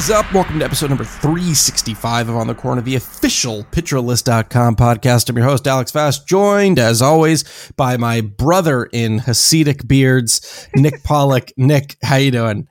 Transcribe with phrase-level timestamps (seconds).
[0.00, 0.32] Is up?
[0.32, 5.28] Welcome to episode number 365 of On the Corner, the official PitcherList.com podcast.
[5.28, 7.44] I'm your host, Alex Fast, joined as always
[7.76, 11.52] by my brother in Hasidic beards, Nick Pollack.
[11.58, 12.66] Nick, how you doing?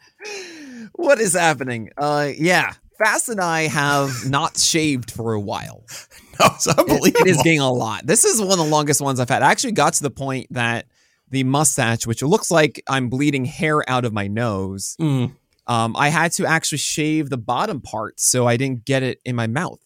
[0.93, 1.91] What is happening?
[1.99, 5.83] Uh, yeah, Fast and I have not shaved for a while.
[6.39, 7.27] No, it's unbelievable.
[7.27, 8.05] It is getting a lot.
[8.07, 9.43] This is one of the longest ones I've had.
[9.43, 10.85] I actually got to the point that
[11.31, 15.35] the mustache, which looks like I'm bleeding hair out of my nose, Mm.
[15.69, 19.35] Um, I had to actually shave the bottom part so I didn't get it in
[19.35, 19.79] my mouth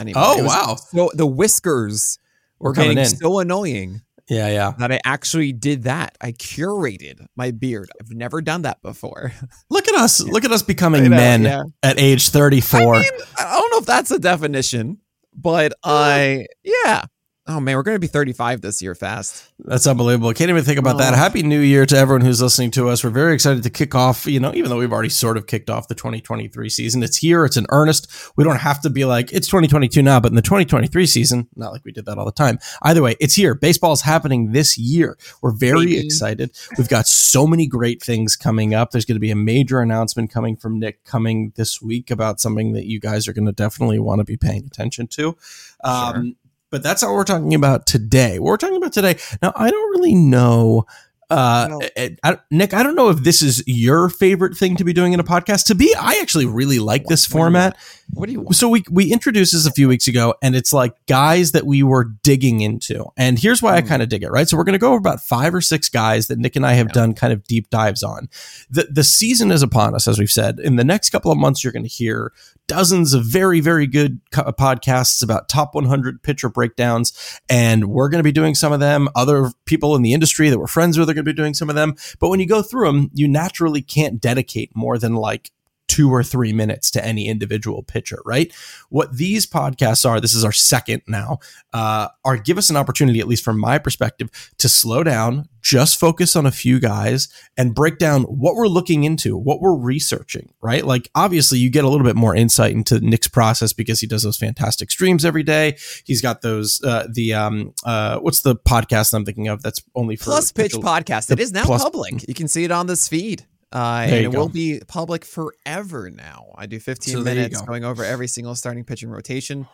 [0.00, 0.22] anymore.
[0.24, 0.76] Oh, was wow.
[0.76, 2.18] So the whiskers
[2.58, 3.04] were getting in.
[3.04, 4.72] so annoying Yeah, yeah.
[4.78, 6.16] that I actually did that.
[6.22, 7.90] I curated my beard.
[8.00, 9.32] I've never done that before.
[9.70, 10.22] Look at us.
[10.22, 11.64] Look at us becoming know, men yeah.
[11.82, 12.80] at age 34.
[12.80, 14.98] I mean, I don't know if that's a definition,
[15.34, 17.04] but I, yeah.
[17.48, 19.48] Oh man, we're going to be 35 this year fast.
[19.60, 20.32] That's unbelievable.
[20.34, 21.12] Can't even think about that.
[21.12, 21.16] Oh.
[21.16, 23.04] Happy New Year to everyone who's listening to us.
[23.04, 25.70] We're very excited to kick off, you know, even though we've already sort of kicked
[25.70, 27.04] off the 2023 season.
[27.04, 28.10] It's here, it's in earnest.
[28.36, 31.70] We don't have to be like, it's 2022 now, but in the 2023 season, not
[31.70, 32.58] like we did that all the time.
[32.82, 33.54] Either way, it's here.
[33.54, 35.16] Baseball's happening this year.
[35.40, 36.04] We're very Baby.
[36.04, 36.50] excited.
[36.76, 38.90] We've got so many great things coming up.
[38.90, 42.72] There's going to be a major announcement coming from Nick coming this week about something
[42.72, 45.36] that you guys are going to definitely want to be paying attention to.
[45.84, 46.34] Um,
[46.70, 48.38] but that's not what we're talking about today.
[48.38, 49.16] What we're talking about today.
[49.42, 50.86] Now, I don't really know.
[51.28, 51.80] Uh, No.
[51.96, 55.12] I- I- Nick, I don't know if this is your favorite thing to be doing
[55.12, 55.64] in a podcast.
[55.66, 57.76] To be, I actually really like this What you format.
[58.14, 58.54] What do you want?
[58.54, 61.82] So we we introduced this a few weeks ago, and it's like guys that we
[61.82, 63.06] were digging into.
[63.16, 63.88] And here's why I Mm.
[63.88, 64.48] kind of dig it, right?
[64.48, 66.74] So we're going to go over about five or six guys that Nick and I
[66.74, 67.00] have Yeah.
[67.00, 68.28] done kind of deep dives on.
[68.70, 70.60] The the season is upon us, as we've said.
[70.60, 72.30] In the next couple of months, you're going to hear
[72.68, 78.20] dozens of very very good co- podcasts about top 100 pitcher breakdowns, and we're going
[78.20, 79.08] to be doing some of them.
[79.14, 81.68] Other people in the industry that we're friends with are going to be doing some
[81.68, 81.94] of them.
[82.18, 85.50] But when you go through them, you naturally can't dedicate more than like
[85.88, 88.52] two or three minutes to any individual pitcher, right?
[88.88, 91.38] What these podcasts are, this is our second now,
[91.72, 95.98] uh, are give us an opportunity, at least from my perspective, to slow down, just
[95.98, 100.52] focus on a few guys and break down what we're looking into, what we're researching,
[100.60, 100.84] right?
[100.84, 104.22] Like, obviously, you get a little bit more insight into Nick's process because he does
[104.22, 105.76] those fantastic streams every day.
[106.04, 110.16] He's got those, uh, the, um, uh, what's the podcast I'm thinking of that's only
[110.16, 111.30] for Plus Pitch podcast.
[111.30, 112.26] It is now Plus- public.
[112.28, 113.44] You can see it on this feed.
[113.72, 114.38] Uh, and it go.
[114.38, 116.46] will be public forever now.
[116.56, 117.66] I do 15 So minutes go.
[117.66, 119.66] going over every single starting pitching rotation.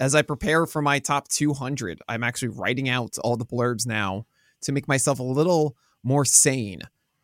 [0.00, 4.26] As I prepare for my top 200, I'm actually writing out all the blurbs now
[4.62, 6.80] to make myself a little more sane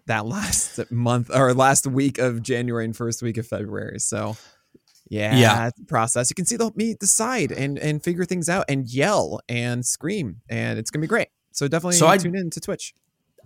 [0.06, 3.98] that last month or last week of January and first week of February.
[3.98, 4.36] So,
[5.10, 5.70] yeah, Yeah.
[5.86, 6.30] process.
[6.30, 10.40] You can see the me decide and and figure things out and yell and scream,
[10.48, 11.28] and it's gonna be great.
[11.52, 12.94] So definitely So I- tune in to Twitch.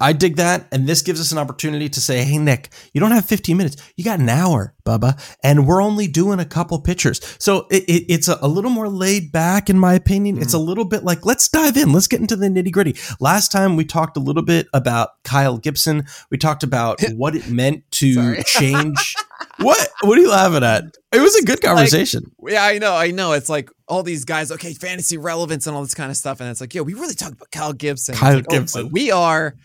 [0.01, 0.69] I dig that.
[0.73, 3.77] And this gives us an opportunity to say, hey, Nick, you don't have 15 minutes.
[3.97, 5.19] You got an hour, Bubba.
[5.43, 7.21] And we're only doing a couple pictures.
[7.39, 10.39] So it, it, it's a, a little more laid back, in my opinion.
[10.39, 10.67] It's a mm.
[10.67, 11.93] little bit like, let's dive in.
[11.93, 12.97] Let's get into the nitty gritty.
[13.21, 16.06] Last time we talked a little bit about Kyle Gibson.
[16.31, 19.15] We talked about what it meant to change.
[19.59, 19.89] what?
[20.03, 20.85] What are you laughing at?
[21.12, 22.33] It was a good conversation.
[22.47, 23.33] Yeah, I know, I know.
[23.33, 26.51] It's like all these guys, okay, fantasy relevance and all this kind of stuff, and
[26.51, 28.15] it's like, yeah, we really talked about Kyle Gibson.
[28.15, 28.83] Kyle like, oh, Gibson.
[28.85, 29.56] but we are,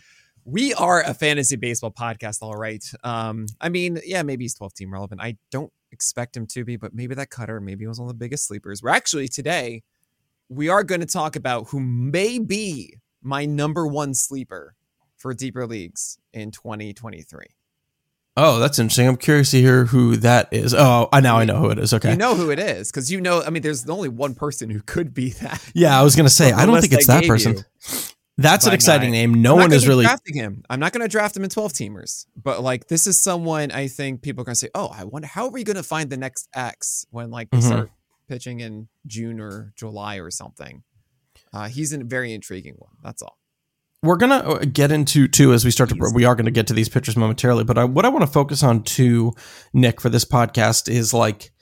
[0.44, 2.84] we are a fantasy baseball podcast, all right.
[3.04, 5.20] Um, I mean, yeah, maybe he's twelve team relevant.
[5.20, 8.14] I don't expect him to be, but maybe that cutter, maybe he was one of
[8.14, 8.82] the biggest sleepers.
[8.82, 9.82] We're actually today,
[10.48, 14.74] we are going to talk about who may be my number one sleeper
[15.16, 17.44] for deeper leagues in 2023.
[18.36, 19.06] oh, that's interesting.
[19.06, 20.74] I'm curious to hear who that is.
[20.74, 21.92] Oh, I now I know who it is.
[21.94, 22.10] Okay.
[22.10, 23.42] You know who it is because you know.
[23.42, 25.62] I mean, there's only one person who could be that.
[25.74, 27.58] yeah, I was going to say, I don't think it's that person.
[27.58, 27.62] you.
[28.42, 29.40] That's an exciting name.
[29.40, 30.04] No one is really.
[30.04, 30.62] drafting him.
[30.68, 33.88] I'm not going to draft him in 12 teamers, but like this is someone I
[33.88, 36.10] think people are going to say, "Oh, I wonder how are we going to find
[36.10, 37.62] the next X when like they Mhm.
[37.66, 37.90] start
[38.28, 40.82] pitching in June or July or something."
[41.52, 42.92] Uh, he's a very intriguing one.
[43.02, 43.38] That's all.
[44.04, 46.66] we're gonna uh, get into too as we start to we are going to get
[46.66, 49.32] to these pictures momentarily but I, what i want to focus on too
[49.72, 51.52] nick for this podcast is like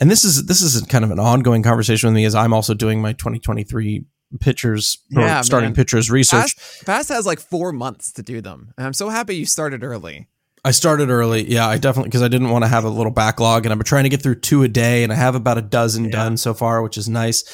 [0.00, 2.74] and this is this is kind of an ongoing conversation with me as i'm also
[2.74, 4.04] doing my 2023
[4.38, 5.74] pictures Yeah, starting man.
[5.74, 9.36] pictures research Fast, Fast has like four months to do them, and I'm so happy
[9.36, 10.28] you started early.
[10.64, 11.48] I started early.
[11.48, 13.84] Yeah, I definitely because I didn't want to have a little backlog, and I've been
[13.84, 16.10] trying to get through two a day, and I have about a dozen Yeah.
[16.10, 17.44] done so far, which is nice.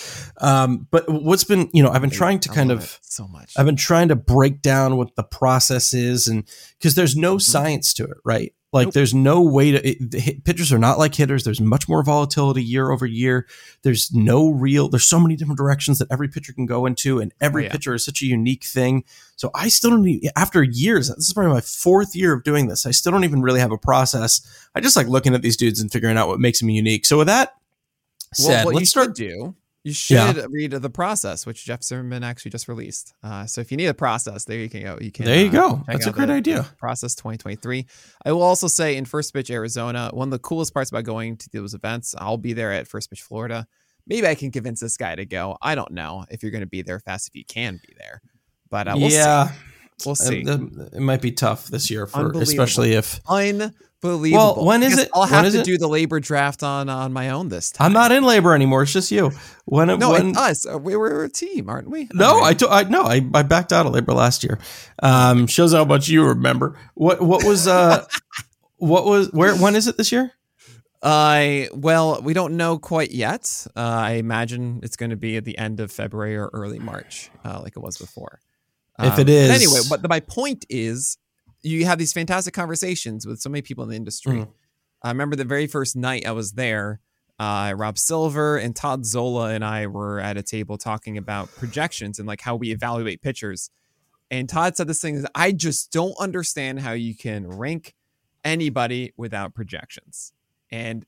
[0.40, 3.52] Um, but what's been, you know, I've been trying to I kind of, so much.
[3.58, 6.44] I've been trying to break down what the process is, and
[6.78, 7.42] because there's no Mhm.
[7.42, 8.54] science to it, right?
[8.72, 8.94] Like, Nope.
[8.94, 9.86] there's no way to.
[9.86, 11.44] It, the hit, pitchers are not like hitters.
[11.44, 13.46] There's much more volatility year over year.
[13.82, 14.88] There's no real.
[14.88, 17.72] There's so many different directions that every pitcher can go into, and every Oh, yeah.
[17.72, 19.04] pitcher is such a unique thing.
[19.36, 20.08] So I still don't.
[20.08, 22.86] Even, after years, this is probably my fourth year of doing this.
[22.86, 24.40] I still don't even really have a process.
[24.74, 27.04] I just like looking at these dudes and figuring out what makes them unique.
[27.04, 27.54] So with that
[28.38, 29.14] well, said, you let's start.
[29.14, 29.54] do,
[29.84, 33.14] you should read the process, which Jeff Zimmerman actually just released.
[33.22, 34.98] Uh, so if you need a process, there you can go.
[35.00, 35.24] You can.
[35.24, 35.84] There you uh, go.
[35.86, 36.62] That's a great the- idea.
[36.62, 37.86] the Process 2023.
[38.24, 41.36] I will also say in First Pitch Arizona, one of the coolest parts about going
[41.38, 43.66] to those events, I'll be there at First Pitch Florida.
[44.06, 45.56] Maybe I can convince this guy to go.
[45.60, 48.20] I don't know if you're going to be there fast if you can be there,
[48.70, 49.54] but uh, we'll yeah, see.
[50.06, 50.48] We'll see.
[50.48, 53.20] um, it might be tough this year for especially if
[54.02, 54.64] Unbelievable.
[54.64, 55.08] when is it?
[55.14, 55.64] I'll have to it?
[55.64, 57.86] do the LABR draft on on my own this time.
[57.86, 58.82] I'm not in LABR anymore.
[58.82, 59.30] It's just you.
[59.64, 60.66] When No, when it's us.
[60.66, 62.08] Uh, We were a team, aren't we?
[62.12, 62.62] no, I, right.
[62.68, 64.58] I no, I, I backed out of LABR last year.
[65.02, 66.78] Um, shows how much you remember.
[66.94, 68.04] What what was uh
[68.76, 70.32] what was where when is it this year?
[71.02, 73.66] I well, we don't know quite yet.
[73.76, 77.30] Uh, I imagine it's going to be at the end of February or early March,
[77.44, 78.40] uh, like it was before.
[78.98, 81.18] If it is, but anyway, but my point is,
[81.62, 84.38] you have these fantastic conversations with so many people in the industry.
[84.38, 84.48] Mm.
[85.02, 87.00] I remember the very first night I was there.
[87.38, 92.18] Uh, Rob Silver and Todd Zola and I were at a table talking about projections
[92.18, 93.70] and like how we evaluate pitchers.
[94.30, 97.94] And Todd said this thing is, I just don't understand how you can rank
[98.44, 100.32] anybody without projections.
[100.70, 101.04] And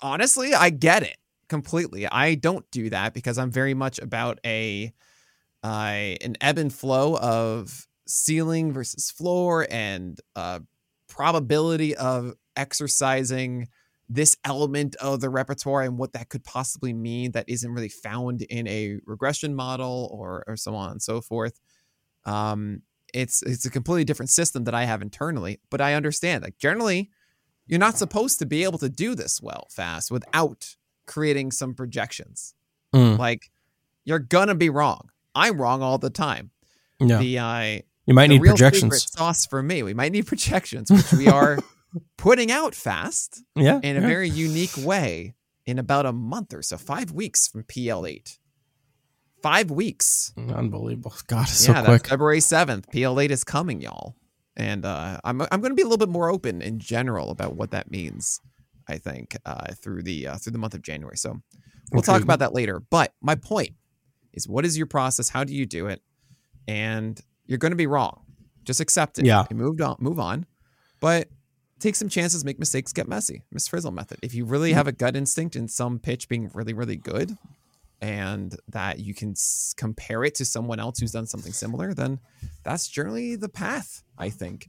[0.00, 1.16] honestly, I get it
[1.48, 2.06] completely.
[2.06, 4.92] I don't do that because I'm very much about a
[5.64, 10.60] uh, an ebb and flow of ceiling versus floor and uh,
[11.08, 13.68] probability of exercising
[14.08, 18.42] this element of the repertoire and what that could possibly mean that isn't really found
[18.42, 21.58] in a regression model or or so on and so forth.
[22.24, 22.82] Um,
[23.12, 26.44] it's it's a completely different system that I have internally, but I understand.
[26.44, 27.10] Like generally,
[27.66, 30.76] you're not supposed to be able to do this well fast without
[31.06, 32.54] creating some projections.
[32.94, 33.18] Mm.
[33.18, 33.50] Like
[34.04, 35.10] you're gonna be wrong.
[35.34, 36.50] I'm wrong all the time.
[37.00, 39.10] Yeah, The uh, you might need projections.
[39.12, 39.82] sauce for me.
[39.82, 41.58] We might need projections, which we are
[42.18, 44.06] putting out fast Yeah, in a yeah.
[44.06, 45.34] very unique way
[45.66, 48.38] in about a month or so, five weeks from PL8.
[49.42, 50.32] Five weeks.
[50.36, 51.14] unbelievable.
[51.26, 52.06] God, it's yeah, so quick.
[52.08, 52.86] February 7th.
[52.92, 54.16] PL8 is coming, y'all.
[54.56, 57.54] And uh, I'm, I'm going to be a little bit more open in general about
[57.54, 58.40] what that means,
[58.88, 61.16] I think, uh, through the uh, through the month of January.
[61.18, 61.42] So
[61.92, 62.80] we'll talk about that later.
[62.80, 63.72] But my point
[64.32, 65.28] is what is your process?
[65.28, 66.00] How do you do it?
[66.66, 68.22] And you're going to be wrong.
[68.64, 69.26] Just accept it.
[69.26, 69.44] Yeah.
[69.50, 70.46] You moved on, move on.
[71.00, 71.28] But
[71.78, 73.42] take some chances, make mistakes, get messy.
[73.52, 74.18] Miss Frizzle method.
[74.22, 77.36] If you really have a gut instinct in some pitch being really, really good,
[78.00, 82.20] and that you can s- compare it to someone else who's done something similar, then
[82.62, 84.02] that's generally the path.
[84.18, 84.68] I think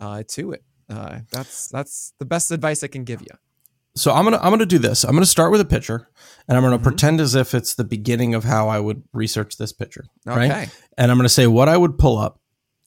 [0.00, 0.64] uh, to it.
[0.88, 3.28] Uh, that's that's the best advice I can give you.
[3.96, 5.04] So I'm gonna I'm gonna do this.
[5.04, 6.08] I'm gonna start with a picture,
[6.48, 6.82] and I'm gonna Mhm.
[6.82, 10.04] pretend as if it's the beginning of how I would research this picture.
[10.28, 10.48] Okay.
[10.48, 10.68] Right?
[10.98, 12.40] and I'm going to say what I would pull up,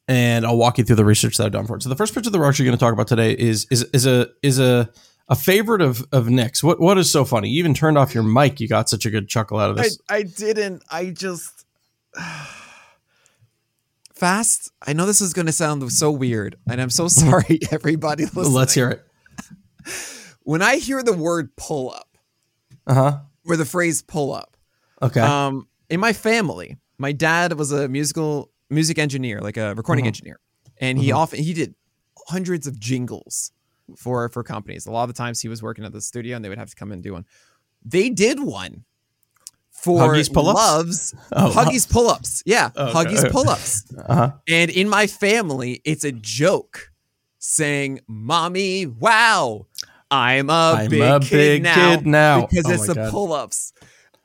[0.07, 1.83] and I'll walk you through the research that I've done for it.
[1.83, 4.05] So the first picture that we're actually going to talk about today is is is
[4.05, 4.89] a is a
[5.29, 6.61] a favorite of of Nick's.
[6.63, 7.49] What what is so funny?
[7.49, 8.59] You even turned off your mic.
[8.59, 9.99] You got such a good chuckle out of I, this.
[10.09, 10.83] I didn't.
[10.91, 11.65] I just
[14.13, 14.71] fast.
[14.85, 18.25] I know this is going to sound so weird, and I'm so sorry, everybody.
[18.25, 18.51] Listening.
[18.53, 19.03] Let's hear it.
[20.47, 22.17] When I hear the word "pull up"
[22.87, 23.19] Uh huh.
[23.45, 24.55] or the phrase "pull up,"
[25.01, 25.19] Okay.
[25.19, 30.07] um, in my family, my dad was a musical music engineer, like a recording Mhm.
[30.07, 30.39] engineer,
[30.79, 31.17] and he Mhm.
[31.17, 31.75] often he did
[32.29, 33.51] hundreds of jingles
[33.97, 34.85] for for companies.
[34.85, 36.69] A lot of the times he was working at the studio, and they would have
[36.69, 37.25] to come and do one.
[37.83, 38.85] They did one
[39.69, 40.55] for Huggies pull-ups?
[40.57, 42.41] Loves oh, Huggies pull-ups.
[42.45, 42.93] Yeah, Okay.
[42.93, 43.83] Huggies pull-ups.
[43.97, 44.31] Uh huh.
[44.47, 46.93] And in my family, it's a joke
[47.37, 49.67] saying, "Mommy, wow,
[50.11, 52.93] I'm a I'm big a kid big now." kid now oh because Oh it's the
[52.95, 53.11] God.
[53.11, 53.73] pull-ups.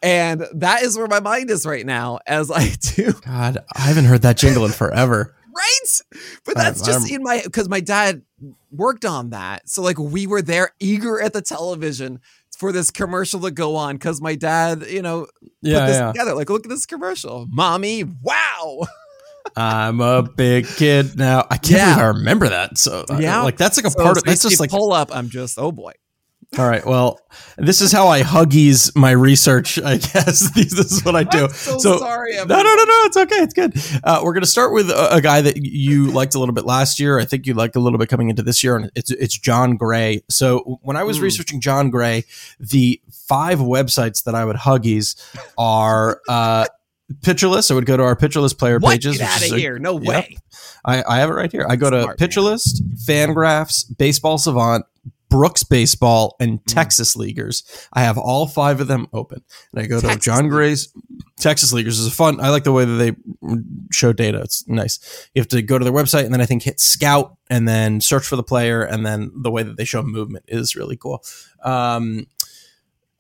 [0.03, 4.07] And that is where my mind is right now as I do God, I haven't
[4.07, 5.35] heard that jingle in forever.
[5.55, 6.01] right.
[6.45, 8.23] But I'm- that's just I'm- in my because my dad
[8.71, 9.69] worked on that.
[9.69, 12.21] So like we were there eager at the television
[12.59, 16.13] for this commercial to go on because my dad, you know, put Yeah, this yeah.
[16.13, 16.35] together.
[16.35, 17.47] Like, look at this commercial.
[17.51, 18.83] Mommy, wow.
[19.57, 21.47] I'm a big kid now.
[21.51, 21.85] I can't Yeah.
[21.95, 22.79] believe I remember that.
[22.79, 23.43] So Yeah.
[23.43, 25.15] like that's like a So part of that's just like pull up.
[25.15, 25.93] I'm just oh boy.
[26.59, 26.85] all right.
[26.85, 27.19] Well,
[27.57, 29.79] this is how I huggies my research.
[29.79, 31.49] I guess this is what I do.
[31.49, 32.35] So, So- sorry.
[32.37, 32.99] No, no, no, no.
[33.05, 33.37] It's okay.
[33.37, 33.73] It's good.
[34.05, 36.67] Uh, we're going to start with a, a guy that you liked a little bit
[36.67, 37.19] last year.
[37.19, 39.77] I think you liked a little bit coming into this year, and it's it's Jon
[39.77, 40.23] Gray.
[40.29, 41.25] So when I was Hmm.
[41.25, 42.25] researching Jon Gray,
[42.61, 45.15] the five websites that I would huggies
[45.57, 46.67] are uh,
[47.21, 47.71] Pitcherlist.
[47.71, 48.93] I would go to our Pitcherlist player What?
[48.93, 49.19] pages.
[49.19, 49.79] Get out of a- here!
[49.79, 50.03] No Yep.
[50.03, 50.37] way.
[50.85, 51.67] I, I have it right here.
[51.69, 52.29] I go to Smart man.
[52.29, 54.85] Pitcherlist, Fangraphs, Baseball Savant,
[55.31, 56.67] Brooks Baseball, and Mm.
[56.67, 57.63] Texas Leaguers.
[57.93, 59.43] I have all five of them open,
[59.73, 60.89] and I go to Jon Gray's
[61.39, 61.99] Texas Leaguers.
[61.99, 62.39] is a fun.
[62.41, 63.13] I like the way that they
[63.91, 64.41] show data.
[64.43, 64.99] It's nice.
[65.35, 68.01] You have to go to their website and then I think hit Scout and then
[68.01, 71.25] search for the player, and then the way that they show movement is really cool.
[71.65, 72.27] Um,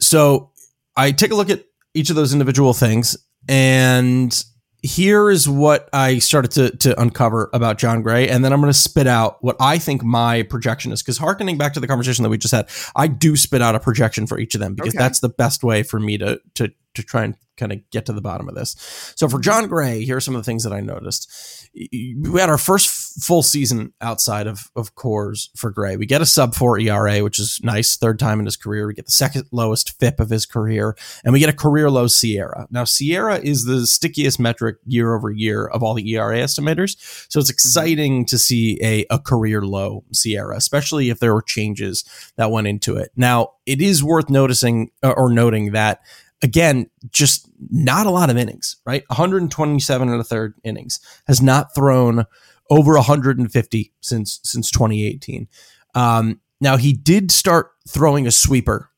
[0.00, 0.50] so
[0.96, 3.16] I take a look at each of those individual things
[3.48, 4.44] and
[4.84, 8.72] here is what I started to to uncover about Jon Gray, and then I'm going
[8.72, 11.02] to spit out what I think my projection is.
[11.02, 13.80] Because harkening back to the conversation that we just had, I do spit out a
[13.80, 14.98] projection for each of them because Okay.
[14.98, 18.12] that's the best way for me to to to try and kind of get to
[18.12, 18.74] the bottom of this.
[19.16, 21.30] So for Jon Gray, here are some of the things that I noticed.
[21.74, 22.88] We had our first
[23.20, 25.96] full season outside of of Coors for Gray.
[25.96, 28.86] We get a sub four ERA, which is nice, third time in his career.
[28.86, 32.06] We get the second lowest FIP of his career, and we get a career low
[32.06, 32.66] SIERA.
[32.70, 36.96] Now SIERA is the stickiest metric year over year of all the ERA estimators,
[37.30, 42.04] so it's exciting to see a a career low SIERA, especially if there were changes
[42.36, 43.10] that went into it.
[43.16, 46.00] Now it is worth noticing uh, or noting that
[46.42, 49.04] again, just not a lot of innings, right?
[49.08, 52.26] 127 and a third innings has not thrown
[52.72, 55.46] over 150 since since 2018.
[55.94, 58.88] Um, now he did start throwing a sweeper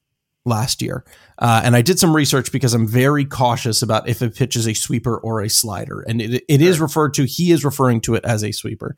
[0.45, 1.04] last year,
[1.40, 4.69] uh, and I did some research because I'm very cautious about if a pitch is
[4.69, 7.25] a sweeper or a slider, and it, it is referred to.
[7.25, 8.97] He is referring to it as a sweeper.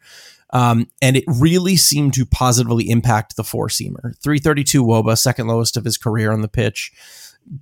[0.50, 4.16] Um, and it really seemed to positively impact the four seamer.
[4.22, 6.92] 332 Woba, second lowest of his career on the pitch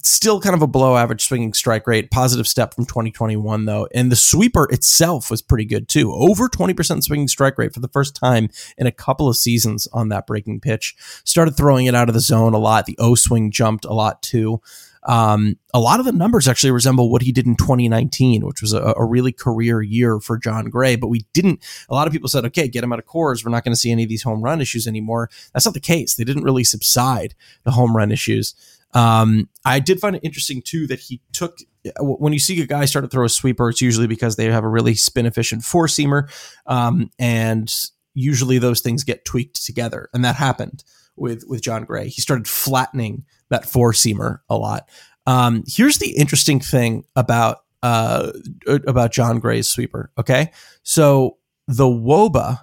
[0.03, 2.11] still kind of a below average swinging strike rate.
[2.11, 6.13] Positive step from 2021 though, and the sweeper itself was pretty good too.
[6.13, 8.49] Over 20% swinging strike rate for the first time
[8.79, 10.95] in a couple of seasons on that breaking pitch.
[11.25, 12.87] Started throwing it out of the zone a lot.
[12.87, 14.61] The O swing jumped a lot too.
[15.07, 18.73] Um, a lot of the numbers actually resemble what he did in 2019, which was
[18.73, 20.97] a, a really career year for Jon Gray.
[20.97, 21.63] But we didn't.
[21.89, 23.45] A lot of people said, "Okay, get him out of Coors.
[23.45, 25.81] We're not going to see any of these home run issues anymore." That's not the
[25.81, 26.15] case.
[26.15, 28.55] They didn't really subside the home run issues.
[28.95, 31.59] Um, I did find it interesting too that he took
[32.01, 34.65] when you see a guy start to throw a sweeper, it's usually because they have
[34.65, 36.31] a really spin efficient four seamer,
[36.67, 37.73] um, and
[38.15, 40.85] usually those things get tweaked together, and that happened
[41.17, 42.09] with with Jon Gray.
[42.09, 44.89] He started flattening that four seamer a lot.
[45.27, 48.33] Um, here's the interesting thing about uh,
[48.67, 50.11] about Jon Gray's sweeper.
[50.17, 52.61] Okay, so the Woba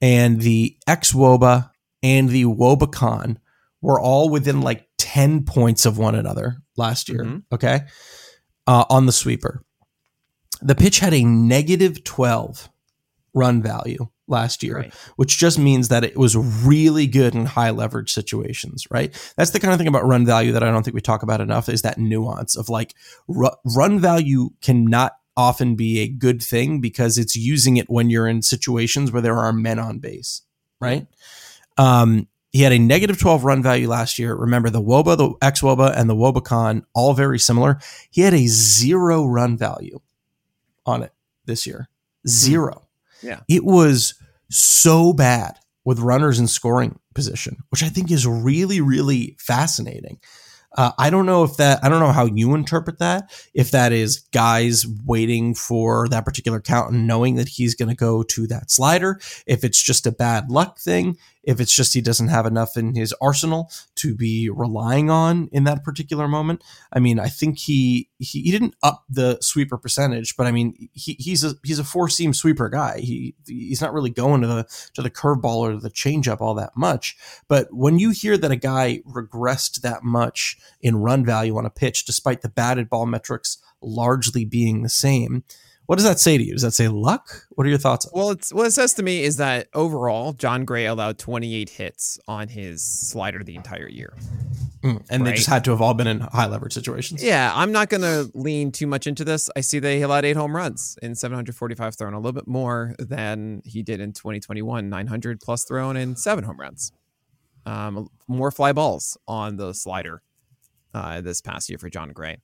[0.00, 1.70] and the X Woba
[2.02, 3.36] and the Wobacon
[3.80, 7.24] were all within like 10 points of one another last year.
[7.24, 7.42] Mhm.
[7.52, 7.82] Okay.
[8.66, 9.62] Uh, on the sweeper.
[10.60, 12.68] The pitch had a negative 12
[13.34, 14.94] run value last year, Right.
[15.16, 19.12] which just means that it was really good in high leverage situations, right?
[19.36, 21.40] That's the kind of thing about run value that I don't think we talk about
[21.40, 22.94] enough is that nuance of like
[23.28, 28.28] ru- run value cannot often be a good thing because it's using it when you're
[28.28, 30.42] in situations where there are men on base,
[30.80, 31.06] right?
[31.76, 34.34] Um, he had a negative 12 run value last year.
[34.34, 37.78] Remember the Woba, the X Woba, and the Wobacon, all very similar.
[38.10, 40.00] He had a zero run value
[40.84, 41.12] on it
[41.46, 41.88] this year.
[42.28, 42.88] Zero.
[43.22, 43.40] Yeah.
[43.48, 44.14] It was
[44.50, 50.20] so bad with runners in scoring position, which I think is really, really fascinating.
[50.74, 53.30] Uh, I don't know if that, I don't know how you interpret that.
[53.52, 57.94] If that is guys waiting for that particular count and knowing that he's going to
[57.94, 62.00] go to that slider, if it's just a bad luck thing, if it's just he
[62.00, 66.62] doesn't have enough in his arsenal to be relying on in that particular moment.
[66.92, 70.88] I mean, I think he he, he didn't up the sweeper percentage, but I mean,
[70.92, 73.00] he, he's a he's a four seam sweeper guy.
[73.00, 76.76] He he's not really going to the to the curveball or the changeup all that
[76.76, 77.16] much.
[77.48, 81.70] But when you hear that a guy regressed that much in run value on a
[81.70, 85.44] pitch, despite the batted ball metrics largely being the same,
[85.86, 86.52] what does that say to you?
[86.52, 87.46] Does that say luck?
[87.50, 88.08] What are your thoughts?
[88.12, 92.18] Well, it's what it says to me is that overall, Jon Gray allowed 28 hits
[92.28, 94.16] on his slider the entire year.
[94.82, 97.22] Mm, and they just had to have all been in high leverage situations.
[97.22, 99.50] Yeah, I'm not going to lean too much into this.
[99.56, 102.94] I see that he allowed eight home runs in 745 thrown, a little bit more
[102.98, 106.92] than he did in 2021, 900 plus thrown and seven home runs.
[107.66, 110.22] Um, more fly balls on the slider
[110.94, 112.38] uh, this past year for Jon Gray.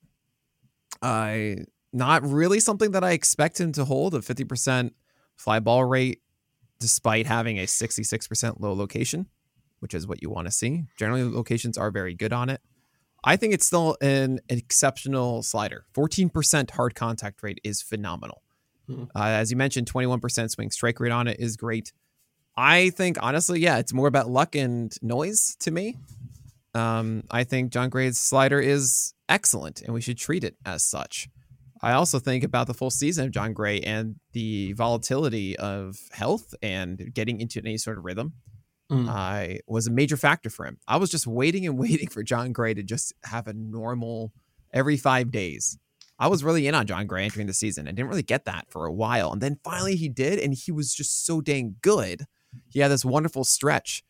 [1.02, 1.58] I
[1.92, 4.92] not really something that I expect him to hold a 50%
[5.36, 6.22] fly ball rate,
[6.78, 9.26] despite having a 66% low location,
[9.80, 10.84] which is what you want to see.
[10.98, 12.60] Generally, locations are very good on it.
[13.24, 15.84] I think it's still an exceptional slider.
[15.94, 18.42] 14% hard contact rate is phenomenal.
[18.88, 19.04] Mm-hmm.
[19.14, 21.92] Uh, as you mentioned, 21% swing strike rate on it is great.
[22.56, 25.96] I think, honestly, yeah, it's more about luck and noise to me.
[26.74, 31.28] Um, I think Jon Gray's slider is excellent and we should treat it as such.
[31.80, 36.54] I also think about the full season of Jon Gray and the volatility of health
[36.62, 38.32] and getting into any sort of rhythm.
[38.90, 39.08] Mm.
[39.08, 40.78] I was a major factor for him.
[40.88, 44.32] I was just waiting and waiting for Jon Gray to just have a normal
[44.72, 45.78] every five days.
[46.18, 47.86] I was really in on Jon Gray entering the season.
[47.86, 49.32] I didn't really get that for a while.
[49.32, 52.24] And then finally he did, and he was just so dang good.
[52.70, 54.02] He had this wonderful stretch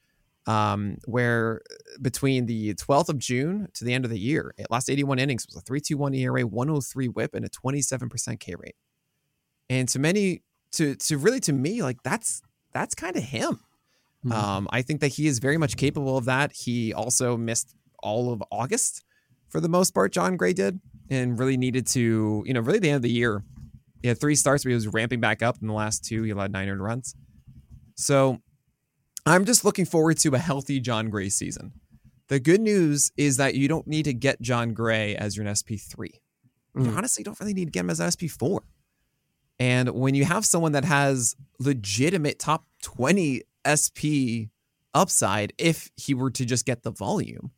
[0.48, 1.60] um, where
[2.00, 5.46] between the 12th of June to the end of the year, it last 81 innings
[5.46, 8.74] was a 3.21 ERA, 103 WHIP, and a 27% K rate.
[9.68, 12.40] And to many, to to really to me, like that's
[12.72, 13.60] that's kind of him.
[14.24, 14.32] Mm-hmm.
[14.32, 16.52] Um, I think that he is very much capable of that.
[16.52, 19.04] He also missed all of August
[19.50, 20.12] for the most part.
[20.12, 23.44] Jon Gray did, and really needed to, you know, really the end of the year.
[24.00, 26.22] He had three starts, but he was ramping back up in the last two.
[26.22, 27.14] He allowed nine earned runs.
[27.96, 28.40] So
[29.28, 31.72] I'm just looking forward to a healthy Jon Gray season.
[32.28, 36.10] The good news is that you don't need to get Jon Gray as your SP3.
[36.76, 36.84] Mm.
[36.84, 38.60] You honestly don't really need to get him as an SP4.
[39.58, 44.48] And when you have someone that has legitimate top 20 SP
[44.94, 47.50] upside, if he were to just get the volume,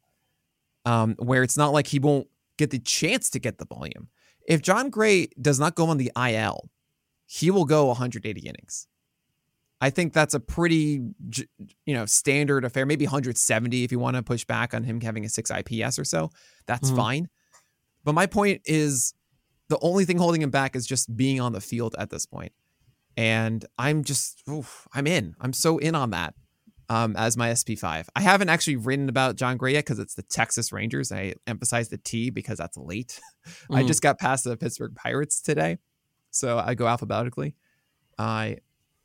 [0.87, 4.09] um, where it's not like he won't get the chance to get the volume.
[4.47, 6.71] If Jon Gray does not go on the IL,
[7.27, 8.89] he will go 180 innings.
[9.81, 11.01] I think that's a pretty,
[11.87, 12.85] you know, standard affair.
[12.85, 16.05] Maybe 170 if you want to push back on him having a six IPS or
[16.05, 16.31] so.
[16.67, 16.97] That's mm-hmm.
[16.97, 17.29] fine.
[18.05, 19.15] But my point is,
[19.69, 22.53] the only thing holding him back is just being on the field at this point.
[23.17, 25.35] And I'm just, oof, I'm in.
[25.41, 26.35] I'm so in on that
[26.89, 28.09] um, as my SP5.
[28.17, 31.13] I haven't actually written about Jon Gray yet because it's the Texas Rangers.
[31.13, 33.21] I emphasize the T because that's late.
[33.47, 33.75] Mm-hmm.
[33.76, 35.78] I just got past the Pittsburgh Pirates today.
[36.31, 37.54] So I go alphabetically.
[38.19, 38.59] I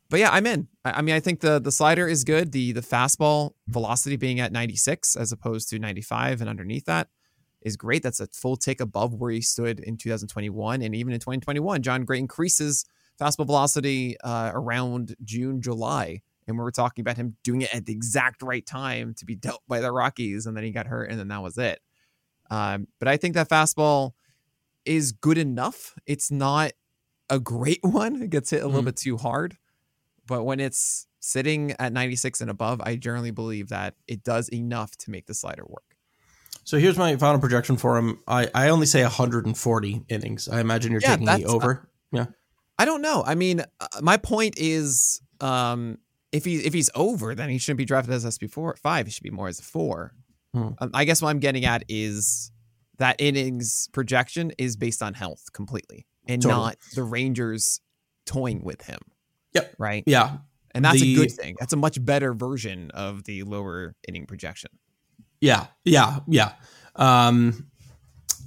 [0.08, 0.68] but yeah, I'm in.
[0.84, 2.52] I, I, mean, I think the the slider is good.
[2.52, 7.08] The the fastball velocity being at 96 as opposed to 95 and underneath that
[7.62, 8.02] is great.
[8.02, 11.82] That's a full tick above where he stood in 2021 and even in 2021.
[11.82, 12.84] Jon Gray increases
[13.20, 17.86] fastball velocity uh, around June, July, and we were talking about him doing it at
[17.86, 21.10] the exact right time to be dealt by the Rockies, and then he got hurt,
[21.10, 21.80] and then that was it.
[22.50, 24.12] Um, but I think that fastball
[24.84, 25.94] is good enough.
[26.06, 26.72] It's not
[27.28, 28.22] a great one.
[28.22, 28.86] It gets hit a little mm-hmm.
[28.86, 29.56] bit too hard.
[30.26, 34.96] But when it's sitting at 96 and above, I generally believe that it does enough
[34.98, 35.96] to make the slider work.
[36.64, 38.18] So here's my final projection for him.
[38.26, 40.48] I, I only say 140 innings.
[40.48, 41.72] I imagine you're yeah, taking the over.
[41.72, 42.26] Uh, yeah.
[42.78, 43.22] I don't know.
[43.24, 45.98] I mean, uh, my point is, um,
[46.32, 49.06] if he if he's over, then he shouldn't be drafted as SP four five.
[49.06, 50.12] He should be more as a four.
[50.52, 50.70] Hmm.
[50.78, 52.50] Um, I guess what I'm getting at is
[52.98, 56.60] that innings projection is based on health completely, and totally.
[56.60, 57.80] not the Rangers
[58.26, 58.98] toying with him.
[59.56, 59.74] Yep.
[59.78, 60.04] Right.
[60.06, 60.38] Yeah.
[60.74, 61.56] And that's the, a good thing.
[61.58, 64.70] That's a much better version of the lower inning projection.
[65.40, 65.66] Yeah.
[65.84, 66.20] Yeah.
[66.26, 66.52] Yeah.
[66.94, 67.70] Um,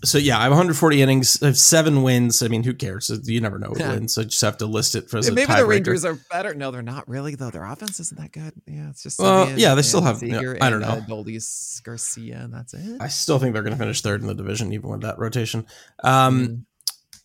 [0.04, 2.41] so yeah, I have 140 innings, I have seven wins.
[2.41, 3.12] I mean, who cares?
[3.26, 3.91] You never know yeah.
[3.91, 4.13] wins.
[4.13, 6.54] So just have to list it for yeah, maybe the Rangers are better.
[6.54, 7.50] No, they're not really though.
[7.50, 8.54] Their offense isn't that good.
[8.65, 10.24] Yeah, it's just well, yeah, they still have.
[10.24, 10.88] You know, I don't know.
[10.88, 11.39] Uh,
[11.84, 13.02] Garcia, and that's it.
[13.02, 15.65] I still think they're going to finish third in the division, even with that rotation.
[16.04, 16.65] Um, mm.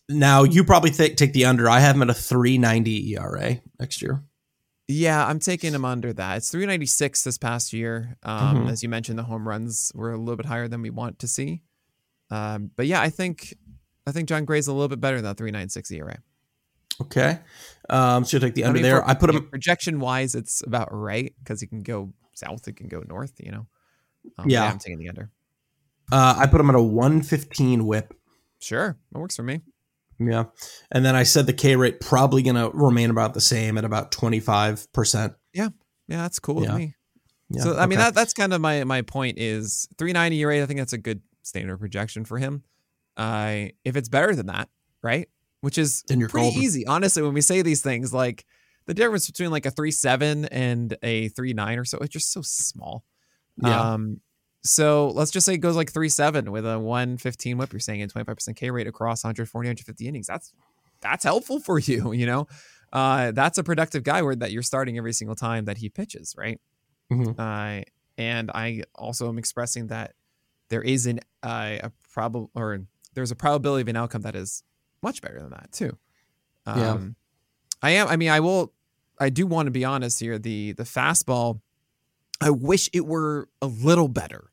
[0.09, 1.69] Now you probably th- take the under.
[1.69, 4.23] I have him at a 390 ERA next year.
[4.87, 6.37] Yeah, I'm taking him under that.
[6.37, 8.17] It's 396 this past year.
[8.21, 8.67] Um, mm-hmm.
[8.67, 11.27] As you mentioned, the home runs were a little bit higher than we want to
[11.27, 11.63] see.
[12.29, 13.55] Um, but yeah, I think
[14.05, 16.17] I think Jon Gray's a little bit better than that 396 ERA.
[17.01, 17.39] Okay,
[17.89, 19.01] um, so you take the under I mean, there.
[19.01, 22.77] For, I put him projection wise, it's about right because he can go south, it
[22.77, 23.33] can go north.
[23.39, 23.67] You know.
[24.37, 24.63] Um, yeah.
[24.63, 25.31] yeah, I'm taking the under.
[26.11, 28.13] Uh, I put him at a 115 WHIP.
[28.59, 29.61] Sure, that works for me.
[30.19, 30.45] Yeah.
[30.91, 33.85] And then I said the K rate probably going to remain about the same at
[33.85, 35.35] about 25%.
[35.53, 35.69] Yeah.
[36.07, 36.69] Yeah, that's cool yeah.
[36.69, 36.95] with me.
[37.49, 37.85] Yeah, so I okay.
[37.87, 40.97] mean that that's kind of my my point is 390 rate I think that's a
[40.97, 42.63] good standard projection for him.
[43.17, 44.67] Uh if it's better than that,
[45.03, 45.29] right?
[45.61, 46.61] Which is pretty golden.
[46.61, 46.87] easy.
[46.87, 48.45] Honestly, when we say these things like
[48.87, 53.03] the difference between like a 3.7 and a 3.9 or so it's just so small.
[53.57, 53.93] Yeah.
[53.93, 54.21] Um
[54.65, 57.71] so let's just say it goes like three seven with a one fifteen whip.
[57.71, 60.27] You're saying and twenty five percent K rate across 140, 150 innings.
[60.27, 60.53] That's
[61.01, 62.11] that's helpful for you.
[62.11, 62.47] You know,
[62.91, 66.35] uh, that's a productive guy where that you're starting every single time that he pitches,
[66.37, 66.59] right?
[67.11, 67.39] Mm-hmm.
[67.39, 67.83] Uh,
[68.17, 70.13] and I also am expressing that
[70.69, 72.81] there is an uh, a problem or
[73.13, 74.63] there's a probability of an outcome that is
[75.01, 75.97] much better than that too.
[76.65, 76.91] Yeah.
[76.91, 77.15] Um,
[77.81, 78.07] I am.
[78.07, 78.73] I mean, I will.
[79.19, 80.39] I do want to be honest here.
[80.39, 81.61] The the fastball.
[82.41, 84.51] I wish it were a little better.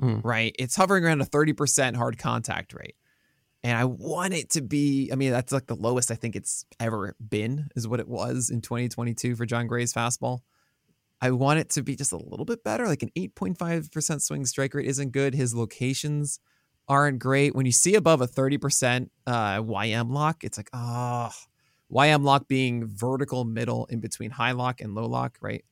[0.00, 0.22] Mm.
[0.22, 0.54] Right.
[0.58, 2.96] It's hovering around a thirty percent hard contact rate,
[3.62, 5.10] and I want it to be.
[5.12, 7.68] I mean, that's like the lowest I think it's ever been.
[7.74, 10.40] Is what it was in 2022 for Jon Gray's fastball.
[11.20, 12.86] I want it to be just a little bit better.
[12.86, 15.34] Like an 8.5% swing strike rate isn't good.
[15.34, 16.40] His locations
[16.88, 17.54] aren't great.
[17.54, 21.30] When you see above a 30% uh, YM lock, it's like, oh,
[21.92, 25.64] YM lock being vertical middle in between high lock and low lock, right?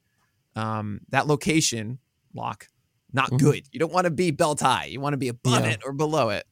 [0.56, 1.98] Um, that location
[2.32, 2.68] lock,
[3.14, 3.38] not Mhm.
[3.38, 3.68] good.
[3.72, 4.86] You don't want to be belt high.
[4.86, 5.70] You want to be above Yeah.
[5.70, 6.46] it or below it.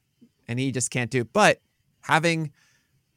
[0.49, 1.33] And he just can't do it.
[1.33, 1.61] But
[2.01, 2.53] having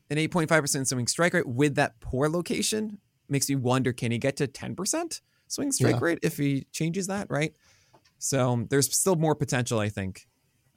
[0.10, 4.36] an 8.5% swing strike rate with that poor location makes me wonder can he get
[4.38, 5.99] to 10% swing strike Yeah.
[6.03, 7.55] rate if he changes that, right?
[8.17, 10.27] So there's still more potential, I think,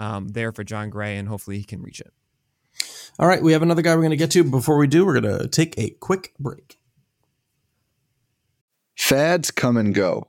[0.00, 2.12] um, there for Jon Gray, and hopefully he can reach it.
[3.18, 4.44] All right, we have another guy we're going to get to.
[4.44, 6.78] Before we do, we're going to take a quick break.
[8.96, 10.28] Fads come and go,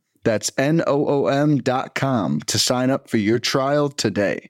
[0.23, 4.49] That's N-O-O-M dot com to sign up for your trial today.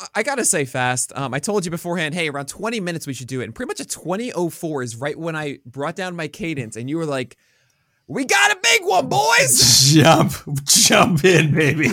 [0.00, 1.12] I- I gotta say fast.
[1.14, 3.44] Um, I told you beforehand, hey, around 20 minutes we should do it.
[3.44, 6.96] And pretty much at 2004 is right when I brought down my cadence, and you
[6.96, 7.36] were like,
[8.08, 10.32] "We got a big one, boys." Jump,
[10.64, 11.88] jump in, baby.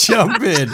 [0.00, 0.70] jump in.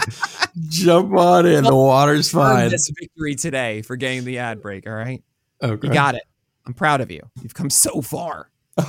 [0.69, 1.63] Jump on in.
[1.65, 2.69] The water's fine.
[2.69, 4.87] this victory today for getting the ad break.
[4.87, 5.21] All right,
[5.61, 5.87] Okay.
[5.87, 6.23] you got it.
[6.65, 7.21] I'm proud of you.
[7.41, 8.49] You've come so far.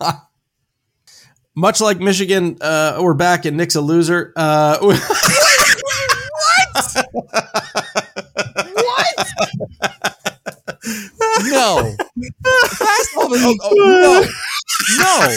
[1.54, 4.32] Much like Michigan, uh, we're back and Nick's a loser.
[4.36, 4.78] Uh,
[7.12, 9.26] What?
[11.44, 11.94] no.
[12.44, 14.28] Fastball oh, oh,
[14.98, 14.98] no.
[14.98, 15.36] No.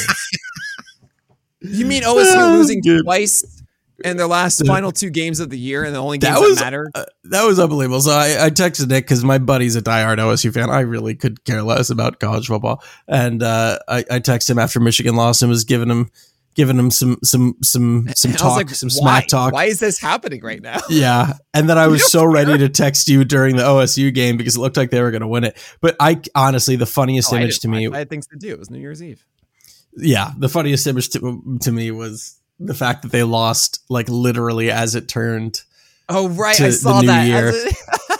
[1.61, 3.58] You mean OSU losing twice
[4.03, 6.49] in their last final two games of the year and the only That games that,
[6.49, 6.91] was- matter?
[6.95, 8.01] Uh, that was unbelievable.
[8.01, 10.69] So I, I texted Nick because my buddy's a diehard OSU fan.
[10.69, 14.79] I really could care less about college football, and uh, I, I texted him after
[14.79, 16.09] Michigan lost and was giving him
[16.55, 19.53] giving him some some some some talk, like, some smack talk.
[19.53, 20.79] Why is this happening right now?
[20.89, 24.55] Yeah, and then I was so ready to text you during the OSU game because
[24.57, 25.57] it looked like they were going to win it.
[25.79, 28.49] But I honestly, the funniest Oh, image to me, I had things to do.
[28.49, 29.23] It was New Year's Eve.
[29.95, 34.69] yeah, the funniest image to, to me was the fact that they lost like literally
[34.71, 35.61] as it turned
[36.11, 37.27] Oh right, I the saw new that.
[37.27, 37.53] year.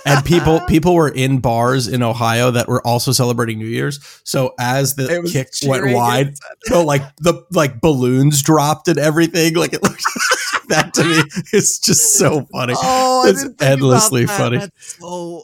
[0.06, 3.99] and people people were in bars in Ohio that were also celebrating New Year's.
[4.23, 9.56] So as the It kick went wide, so like the like balloons dropped and everything.
[9.56, 10.04] Like it looked
[10.69, 11.21] that to me
[11.53, 12.73] is just so funny.
[12.77, 14.60] Oh, It's endlessly funny.
[14.77, 14.97] So,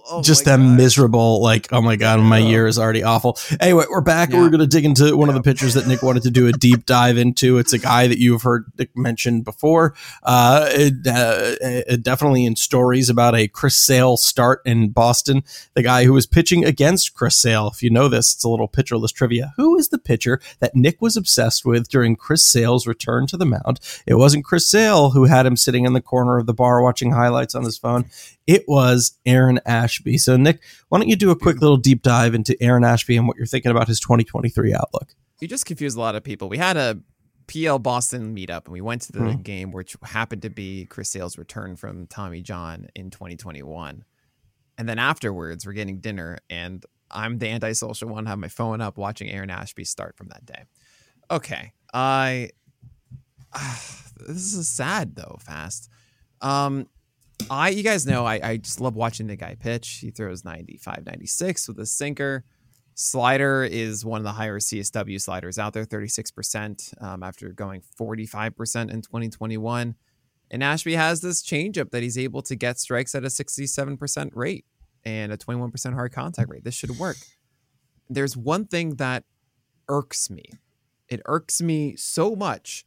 [0.08, 0.78] oh just that God.
[0.78, 2.48] miserable, like, oh my god, my Yeah.
[2.50, 3.38] year is already awful.
[3.60, 4.32] Anyway, we're back.
[4.32, 4.40] Yeah.
[4.40, 6.52] We're going to dig into one of the pictures that Nick wanted to do a
[6.52, 7.58] deep dive into.
[7.58, 9.94] It's a guy that you've heard Nick mention before.
[10.24, 15.44] Uh, it, uh, it definitely in stories about a Chris Sale start in Boston.
[15.74, 17.70] The guy who was pitching against Chris Sale.
[17.74, 19.54] If you know this, it's a little PitcherList trivia.
[19.58, 23.46] Who is the pitcher that Nick was obsessed with during Chris Sale's return to the
[23.46, 23.80] mound?
[24.06, 27.12] It wasn't Chris Sale who had him sitting in the corner of the bar watching
[27.12, 28.06] highlights on his phone.
[28.46, 30.18] It was Aaron Ashby.
[30.20, 33.28] So, Nick, why don't you do a quick little deep dive into Aaron Ashby and
[33.28, 35.16] what you're thinking about his 2023 outlook?
[35.42, 36.48] you just confused a lot of people.
[36.48, 36.98] We had a
[37.48, 39.42] PL Boston meetup and we went to the Hmm.
[39.42, 44.06] game, which happened to be Chris Sale's return from Tommy John in 2021.
[44.78, 48.98] And then afterwards, we're getting dinner, and I'm the antisocial one, have my phone up
[48.98, 50.64] watching Aaron Ashby start from that day.
[51.30, 51.74] Okay.
[51.94, 52.50] I.
[54.28, 55.90] this is sad though, fast.
[56.42, 56.88] Um,
[57.50, 60.00] I you guys know I, I just love watching the guy pitch.
[60.02, 62.44] He throws 95, 96 with a sinker.
[62.96, 68.90] Slider is one of the higher CSW sliders out there, 36% um, after going 45%
[68.90, 69.96] in 2021.
[70.50, 74.64] And Ashby has this changeup that he's able to get strikes at a 67% rate
[75.04, 76.64] and a 21% hard contact rate.
[76.64, 77.18] This should work.
[78.10, 79.26] there's one thing that
[79.90, 80.46] irks me.
[81.10, 82.86] It irks me so much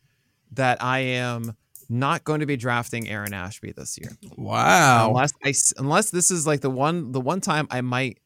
[0.53, 1.57] that I am
[1.89, 4.11] not going to be drafting Aaron Ashby this year.
[4.37, 5.09] Wow.
[5.09, 8.19] Unless I unless this is like the one the one time I might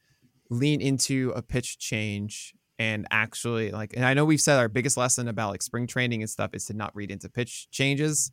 [0.51, 4.97] lean into a pitch change and actually like and I know we've said our biggest
[4.97, 8.33] lesson about like spring training and stuff is to not read into pitch changes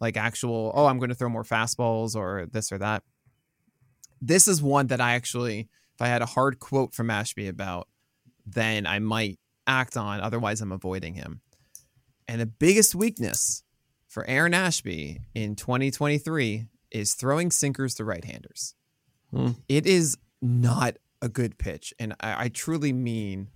[0.00, 3.02] like actual oh I'm going to throw more fastballs or this or that.
[4.20, 7.88] This is one that I actually if I had a hard quote from Ashby about
[8.44, 11.40] then I might act on otherwise I'm avoiding him.
[12.28, 13.62] And the biggest weakness
[14.08, 18.74] for Aaron Ashby in 2023 is throwing sinkers to right-handers.
[19.30, 19.50] Hmm.
[19.68, 23.48] It is not a good pitch, and I, I truly mean,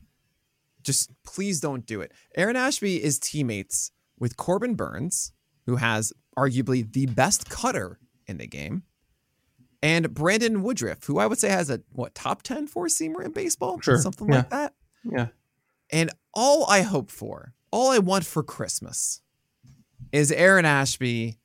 [0.83, 2.13] just please don't do it.
[2.37, 5.33] Aaron Ashby is teammates with Corbin Burnes,
[5.67, 8.83] who has arguably the best cutter in the game,
[9.83, 13.33] and Brandon Woodruff, who I would say has a what top 10 four seamer in
[13.33, 14.37] baseball, Sure, something yeah.
[14.37, 14.75] like that.
[15.05, 15.29] Yeah.
[15.91, 19.21] And all I hope for, all I want for Christmas
[20.13, 21.39] is Aaron Ashby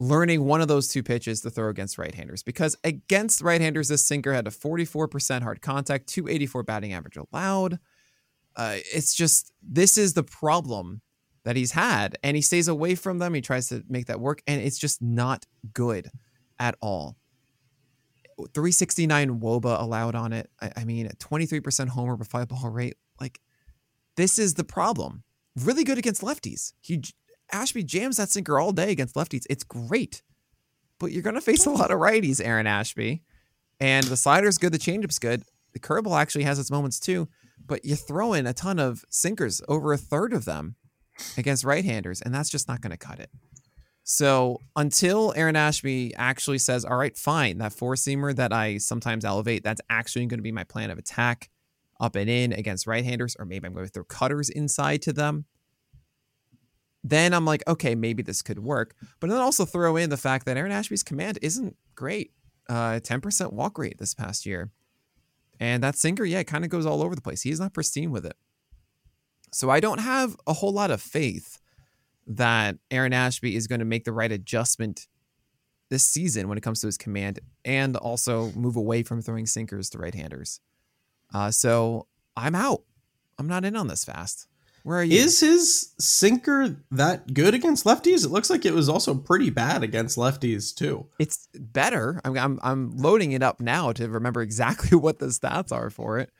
[0.00, 2.42] learning one of those two pitches to throw against right-handers.
[2.42, 7.78] Because against right-handers this sinker had a 44% hard contact 284 batting average allowed.
[8.56, 11.02] Uh, it's just this is the problem
[11.44, 13.34] that he's had and he stays away from them.
[13.34, 16.10] He tries to make that work and it's just not good
[16.58, 17.16] at all.
[18.54, 20.50] 369 woba allowed on it.
[20.60, 23.40] I, I mean a 23% homer per five ball rate like
[24.16, 25.22] this is the problem
[25.56, 27.02] really good against lefties he
[27.52, 29.44] Ashby jams that sinker all day against lefties.
[29.50, 30.22] It's great.
[30.98, 33.22] But you're going to face a lot of righties, Aaron Ashby.
[33.80, 35.42] And the slider's good, the changeup's good.
[35.72, 37.28] The curveball actually has its moments too.
[37.64, 40.76] But you throw in a ton of sinkers, over a third of them
[41.36, 43.30] against right handers, and that's just not going to cut it.
[44.02, 49.24] So until Aaron Ashby actually says, all right, fine, that four seamer that I sometimes
[49.24, 51.48] elevate, that's actually going to be my plan of attack
[52.00, 55.12] up and in against right handers, or maybe I'm going to throw cutters inside to
[55.12, 55.44] them
[57.02, 58.94] then I'm like, okay, maybe this could work.
[59.20, 62.32] But then also throw in the fact that Aaron Ashby's command isn't great.
[62.68, 64.70] Uh, 10% walk rate this past year.
[65.58, 67.42] And that sinker, yeah, it kind of goes all over the place.
[67.42, 68.36] He's not pristine with it.
[69.52, 71.60] So I don't have a whole lot of faith
[72.26, 75.08] that Aaron Ashby is going to make the right adjustment
[75.88, 79.90] this season when it comes to his command and also move away from throwing sinkers
[79.90, 80.60] to right handers.
[81.32, 82.82] Uh, so I'm out.
[83.38, 84.46] I'm not in on this fast.
[84.82, 85.18] Where are you?
[85.18, 88.24] Is his sinker that good against lefties?
[88.24, 91.06] It looks like it was also pretty bad against lefties too.
[91.18, 92.20] it's better.
[92.24, 96.18] I'm, I'm I'm loading it up now to remember exactly what the stats are for
[96.18, 96.30] it.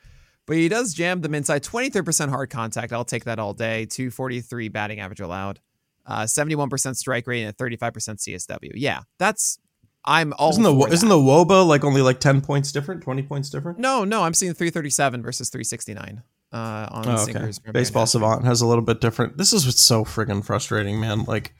[0.46, 2.92] But he does jam them inside 23% hard contact.
[2.92, 3.86] I'll take that all day.
[3.86, 5.60] 243 batting average allowed.
[6.06, 8.72] Uh, 71% strike rate and a 35% CSW.
[8.74, 9.60] Yeah, that's
[10.04, 11.14] I'm all Isn't the isn't that.
[11.14, 13.78] the Woba like only like ten points different, twenty points different?
[13.78, 16.56] No, no, I'm seeing 337 versus 369 uh,
[16.90, 17.52] on Oh, okay.
[17.72, 19.36] Baseball Savant has a little bit different.
[19.36, 21.24] This is what's so friggin' frustrating, man.
[21.24, 21.54] Like,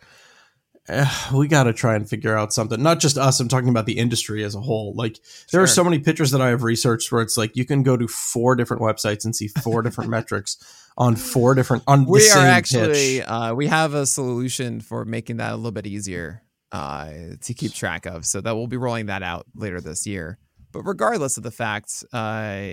[0.89, 2.83] eh, we got to try and figure out something.
[2.83, 3.39] Not just us.
[3.41, 4.95] I'm talking about the industry as a whole.
[4.97, 5.19] Like,
[5.53, 7.97] there are so many pitchers that I have researched where it's like you can go
[7.97, 10.57] to four different websites and see four different metrics
[10.97, 13.25] on four different on the we are actually pitch.
[13.27, 17.73] uh, we have a solution for making that a little bit easier uh, to keep
[17.73, 18.27] track of.
[18.27, 20.39] So that we'll be rolling that out later this year.
[20.73, 22.69] But regardless of the fact uh,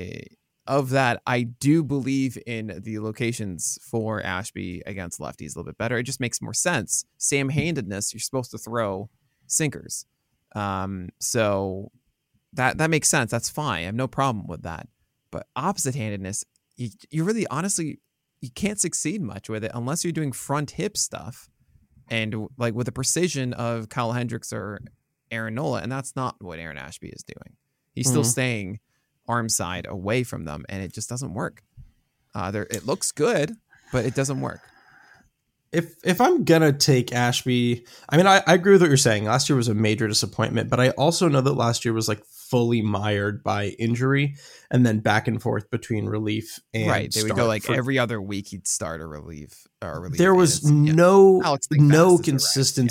[0.67, 5.77] of that i do believe in the locations for ashby against lefties a little bit
[5.77, 5.97] better.
[5.97, 7.05] It just makes more sense.
[7.17, 9.09] Same handedness you're supposed to throw
[9.47, 10.05] sinkers.
[10.55, 11.91] Um, so
[12.53, 13.31] that that makes sense.
[13.31, 13.83] That's fine.
[13.83, 14.87] I have no problem with that.
[15.31, 16.43] But opposite handedness
[16.75, 17.99] you, you really honestly
[18.41, 21.49] you can't succeed much with it unless you're doing front hip stuff
[22.09, 24.79] and like with the precision of Kyle Hendricks or
[25.31, 27.55] Aaron Nola, and that's not what Aaron Ashby is doing.
[27.93, 28.31] He's still Mhm.
[28.31, 28.79] staying
[29.27, 31.63] arm side away from them, and it just doesn't work.
[32.33, 33.55] Uh, there, it looks good,
[33.91, 34.61] but it doesn't work.
[35.73, 39.25] if if I'm gonna take Ashby, I mean, I, I agree with what you're saying.
[39.25, 42.23] Last year was a major disappointment, but I also know that last year was like
[42.49, 44.35] fully mired by injury
[44.71, 47.11] and then back and forth between relief and right?
[47.13, 48.47] They would go like for- every other week.
[48.49, 50.17] He'd start a relief or relief.
[50.17, 50.93] there was it's- yeah.
[50.93, 52.37] no Alex Lee Fast no is the right,
[52.85, 52.89] yeah.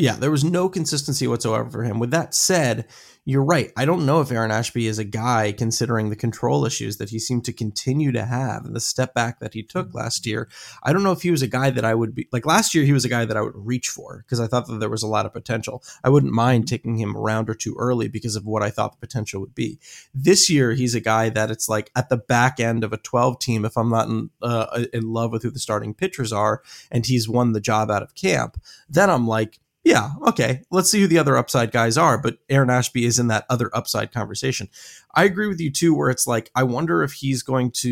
[0.00, 1.98] Yeah, there was no consistency whatsoever for him.
[1.98, 2.86] With that said,
[3.26, 3.70] you're right.
[3.76, 7.18] I don't know if Aaron Ashby is a guy considering the control issues that he
[7.18, 9.78] seemed to continue to have and the step back that he Mm-hmm.
[9.78, 10.48] took last year.
[10.82, 12.82] I don't know if he was a guy that I would be like last year.
[12.84, 15.02] He was a guy that I would reach for because I thought that there was
[15.02, 15.82] a lot of potential.
[16.02, 16.74] I wouldn't mind Mm-hmm.
[16.74, 19.54] taking him a round or two early because of what I thought the potential would
[19.54, 19.78] be.
[20.14, 23.38] This year, he's a guy that it's like at the back end of a 12
[23.38, 23.66] team.
[23.66, 27.28] If I'm not in, uh, in love with who the starting pitchers are, and he's
[27.28, 30.62] won the job out of camp, then I'm like, Yeah, okay.
[30.70, 33.70] Let's see who the other upside guys are, but Aaron Ashby is in that other
[33.72, 34.68] upside conversation.
[35.14, 37.88] I agree with you too, where it's like, I wonder if he's going to.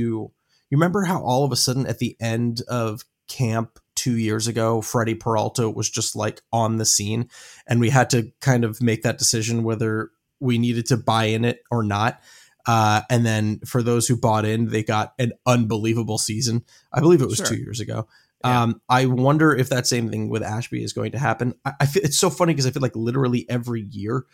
[0.70, 4.82] You remember how all of a sudden at the end of camp two years ago,
[4.82, 7.30] Freddy Peralta was just like on the scene,
[7.66, 11.44] and we had to kind of make that decision whether we needed to buy in
[11.46, 12.20] it or not.
[12.66, 16.62] Uh, and then for those who bought in, they got an unbelievable season.
[16.92, 17.46] I believe it was Sure.
[17.46, 18.06] two years ago.
[18.44, 18.62] Yeah.
[18.62, 21.54] Um, I wonder if that same thing with Ashby is going to happen.
[21.64, 24.26] I, I feel it's so funny because I feel like literally every year,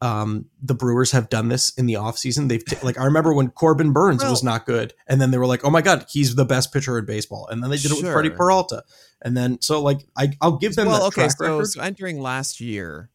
[0.00, 2.48] um, the Brewers have done this in the offseason.
[2.48, 5.46] They've t- like I remember when Corbin Burnes was not good, and then they were
[5.46, 8.02] like, "Oh my god, he's the best pitcher in baseball," and then they did it
[8.02, 8.84] with Freddy Peralta,
[9.22, 11.28] and then so like I I'll give them well, okay.
[11.28, 13.10] So, so entering last year,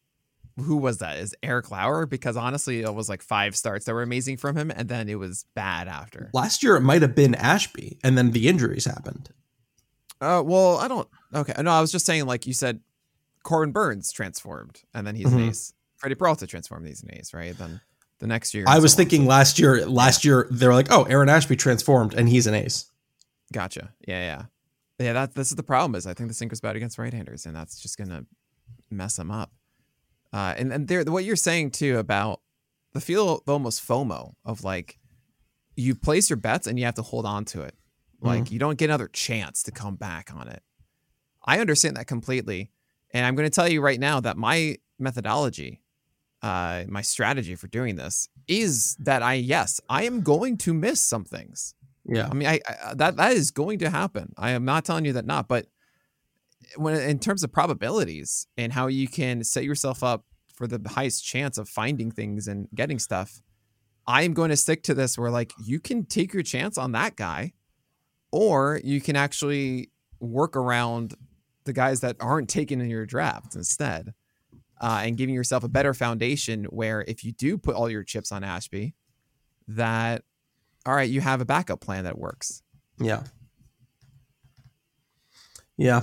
[0.56, 1.18] who was that?
[1.18, 2.04] Is Eric Lauer?
[2.04, 5.18] Because honestly, it was like five starts that were amazing from him, and then it
[5.18, 6.30] was bad after.
[6.34, 9.30] Last year it might have been Ashby, and then the injuries happened.
[10.20, 11.08] Uh, well, I don't.
[11.34, 12.80] Okay, no, I was just saying, like you said,
[13.42, 15.34] Corbin Burnes transformed, and then he's Mhm.
[15.34, 15.72] an ace.
[15.96, 17.56] Freddy Peralta transformed, he's an ace, right?
[17.56, 17.80] Then
[18.20, 18.98] the next year, I was so on.
[18.98, 19.86] thinking last year.
[19.86, 22.86] Last year they were like, "Oh, Aaron Ashby transformed, and he's an ace."
[23.52, 23.92] Gotcha.
[24.06, 24.20] Yeah,
[24.98, 25.12] yeah, yeah.
[25.12, 27.78] That this is the problem is I think the sinker's bad against right-handers, and that's
[27.80, 28.24] just gonna
[28.90, 29.52] mess them up.
[30.32, 32.40] Uh, and and there, what you're saying too about
[32.92, 34.98] the feel of almost FOMO of like
[35.76, 37.74] you place your bets and you have to hold on to it.
[38.20, 40.62] Like you don't get another chance to come back on it.
[41.44, 42.70] I understand that completely,
[43.12, 45.82] and I'm going to tell you right now that my methodology,
[46.42, 51.00] uh, my strategy for doing this is that I yes I am going to miss
[51.00, 51.74] some things.
[52.06, 54.32] Yeah, I mean, I, I that that is going to happen.
[54.38, 55.66] I am not telling you that not, but
[56.76, 60.24] when in terms of probabilities and how you can set yourself up
[60.54, 63.42] for the highest chance of finding things and getting stuff,
[64.06, 66.92] I am going to stick to this where like you can take your chance on
[66.92, 67.52] that guy,
[68.34, 71.14] or you can actually work around
[71.66, 74.12] the guys that aren't taken in your draft instead.
[74.80, 78.32] Uh, and giving yourself a better foundation where if you do put all your chips
[78.32, 78.92] on Ashby,
[79.68, 80.24] that
[80.84, 82.60] all right, you have a backup plan that works.
[82.98, 83.22] yeah,
[85.76, 86.02] yeah,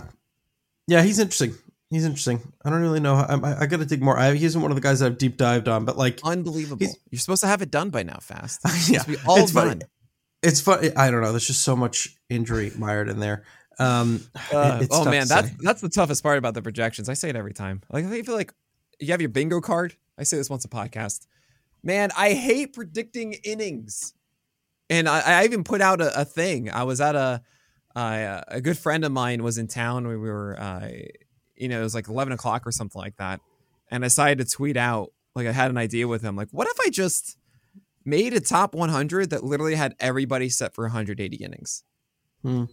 [0.88, 1.04] yeah.
[1.04, 1.54] He's interesting.
[1.90, 2.40] He's interesting.
[2.64, 3.18] I don't really know.
[3.18, 4.18] How, I, I got to dig more.
[4.18, 6.88] I, he isn't one of the guys I've deep dived on, but like, Unbelievable.
[7.10, 8.62] You're supposed to have it done by now, fast.
[8.66, 9.82] It's yeah, all it's funny.
[10.44, 10.90] It's funny.
[10.96, 11.32] I don't know.
[11.32, 13.44] There's just so much injury mired in there.
[13.80, 15.56] Um, Uh, oh man, that's say.
[15.60, 17.10] that's the toughest part about the projections.
[17.10, 17.82] I say it every time.
[17.92, 18.54] Like I feel like
[19.00, 19.96] you have your bingo card.
[20.18, 21.26] I say this once a podcast.
[21.84, 24.14] Man, I hate predicting innings.
[24.90, 26.70] And I, I even put out a, a thing.
[26.70, 27.42] I was at a
[27.96, 30.08] uh, a good friend of mine was in town.
[30.08, 30.90] We were, uh,
[31.56, 33.40] you know, it was like eleven o'clock or something like that.
[33.90, 36.36] And I decided to tweet out like I had an idea with him.
[36.36, 37.38] Like, what if I just
[38.06, 41.84] made a top 100 that literally had everybody set for 180 innings?
[42.42, 42.66] Hmm.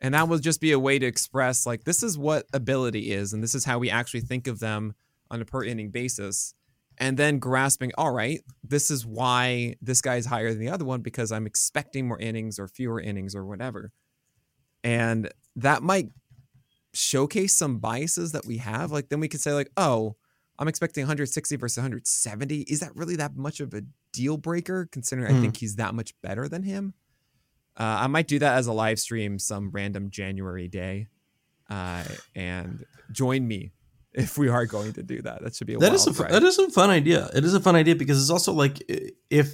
[0.00, 3.32] And that would just be a way to express like this is what ability is,
[3.32, 4.94] and this is how we actually think of them
[5.30, 6.54] on a per inning basis.
[6.98, 11.00] And then grasping, all right, this is why this guy's higher than the other one
[11.00, 13.90] because I'm expecting more innings or fewer innings or whatever.
[14.84, 16.10] And that might
[16.92, 18.92] showcase some biases that we have.
[18.92, 20.16] Like then we could say, like, oh,
[20.58, 22.60] I'm expecting 160 versus 170.
[22.62, 23.82] Is that really that much of a
[24.14, 25.42] deal breaker considering I Hmm.
[25.42, 26.94] think he's that much better than him?
[27.76, 31.08] Uh, I might do that as a live stream some random January day,
[31.68, 32.04] uh,
[32.36, 33.72] and join me
[34.12, 35.42] if we are going to do that.
[35.42, 36.30] That should be a That is a ride.
[36.30, 37.28] that is a fun idea.
[37.34, 38.80] It is a fun idea because it's also like
[39.30, 39.52] if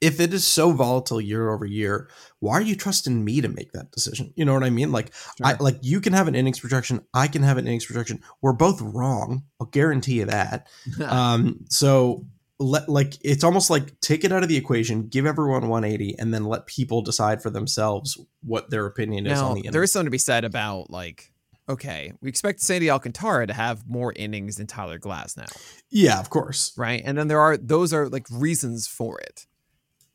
[0.00, 2.08] if it is so volatile year over year,
[2.40, 4.32] why are you trusting me to make that decision?
[4.34, 4.90] You know what I mean?
[4.90, 5.12] Like
[5.44, 8.20] I like you can have an innings projection, I can have an innings projection.
[8.40, 9.44] We're both wrong.
[9.60, 10.66] I'll guarantee you that.
[11.06, 12.26] um, so
[12.58, 16.32] let like it's almost like take it out of the equation, give everyone 180, and
[16.32, 19.72] then let people decide for themselves what their opinion is now, on the innings.
[19.72, 21.32] there is something to be said about like,
[21.68, 25.50] okay, we expect Sandy Alcantara to have more innings than Tyler Glasnow,
[25.90, 26.72] yeah, of course.
[26.76, 27.02] right?
[27.04, 29.46] And then there are those are like reasons for it.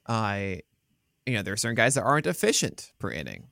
[0.08, 0.62] I,
[1.26, 3.48] you know, there are certain guys that aren't efficient per inning.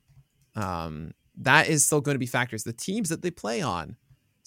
[0.54, 2.64] Um, that is still going to be factors.
[2.64, 3.96] The teams that they play on,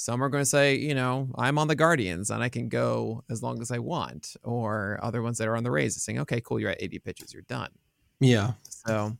[0.01, 3.21] some are going to say, you know, I'm on the Guardians and I can go
[3.29, 6.19] as long as I want, or other ones that are on the Rays are saying,
[6.19, 7.69] okay, cool, you're at 80 pitches, you're done.
[8.21, 8.53] Yeah.
[8.63, 9.17] So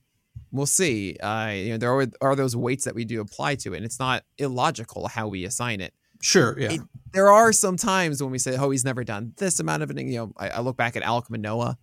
[0.54, 1.18] we'll see.
[1.18, 3.86] Uh, you know, there are, are those weights that we do apply to it, and
[3.86, 5.94] it's not illogical how we assign it.
[6.22, 6.58] Sure.
[6.58, 6.72] Yeah.
[6.72, 6.82] It-
[7.12, 10.08] There are some times when we say, "Oh, he's never done this amount of inning."
[10.08, 11.78] You know, I, I look back at Alek Manoah,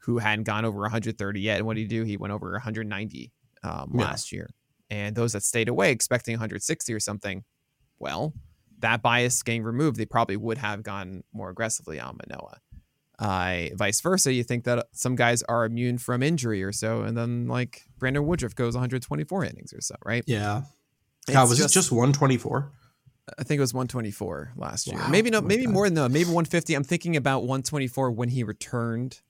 [0.00, 2.02] who hadn't gone over 130 yet, and what did he do?
[2.04, 4.00] He went over 190 um, Yeah.
[4.04, 4.50] last year.
[4.90, 7.42] And those that stayed away, expecting 160 or something,
[7.98, 8.32] well,
[8.80, 12.58] that bias getting removed, they probably would have gone more aggressively on Manoah.
[13.18, 17.16] Uh, vice versa, you think that some guys are immune from injury or so, and
[17.16, 20.24] then like Brandon Woodruff goes 124 innings or so, right?
[20.26, 20.62] yeah.
[21.26, 22.70] It's God, was it just 124?
[23.38, 24.98] I think it was 124 last year.
[24.98, 25.08] Wow.
[25.08, 25.72] Maybe no, Oh maybe God.
[25.72, 26.10] more than that.
[26.10, 26.74] Maybe 150.
[26.74, 29.22] I'm thinking about 124 when he returned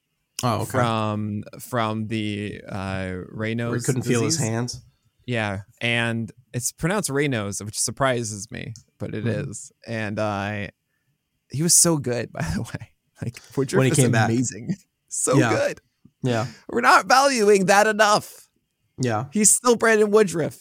[0.43, 0.71] Oh, okay.
[0.73, 3.69] from from the uh Raynaud's.
[3.71, 4.81] Where he couldn't feel his hands.
[5.27, 9.73] Yeah, and it's pronounced Raynaud's, which surprises me, but it is.
[9.89, 9.93] Mhm.
[9.93, 10.67] And uh,
[11.51, 12.91] he was so good, by the way.
[13.23, 14.29] Like Woodruff When he is came back.
[14.29, 14.75] amazing,
[15.09, 15.51] so Yeah.
[15.51, 15.81] good.
[16.23, 16.47] Yeah.
[16.69, 18.49] We're not valuing that enough.
[18.99, 19.27] Yeah.
[19.33, 20.59] He's still Brandon Woodruff.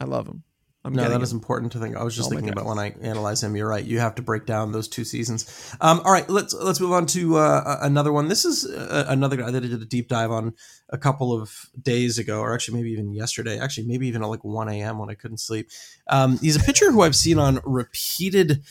[0.00, 0.42] I love him.
[0.84, 1.96] I'm no, that is important to think.
[1.96, 3.56] I was just Oh thinking about when I analyze him.
[3.56, 3.84] You're right.
[3.84, 5.74] You have to break down those two seasons.
[5.80, 8.28] Um, all right, let's let's move on to uh, another one.
[8.28, 10.52] This is uh, another guy that I did a deep dive on
[10.90, 13.58] a couple of days ago, or actually maybe even yesterday.
[13.58, 14.98] Actually, maybe even at like 1 a.m.
[14.98, 15.70] when I couldn't sleep.
[16.08, 18.62] Um, he's a pitcher who I've seen on repeated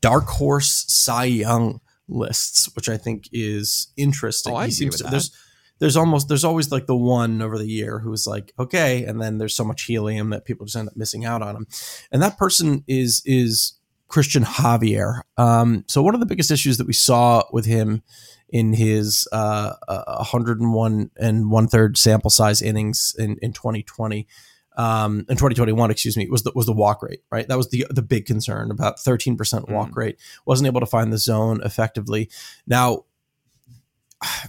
[0.00, 4.54] dark horse Cy Young lists, which I think is interesting.
[4.54, 5.10] Oh, I he agree with to, that.
[5.10, 5.36] there's
[5.78, 9.38] there's almost there's always like the one over the year who's like okay and then
[9.38, 11.66] there's so much helium that people just end up missing out on him
[12.12, 13.74] and that person is is
[14.10, 18.02] cristian javier um, so one of the biggest issues that we saw with him
[18.50, 24.26] in his uh, uh, 101 and one third sample size innings in, in 2020
[24.78, 27.48] um, in 2021, excuse me, was the was the walk rate, right?
[27.48, 29.96] That was the the big concern about 13% walk Mhm.
[29.96, 30.18] rate.
[30.46, 32.30] Wasn't able to find the zone effectively.
[32.64, 33.02] Now,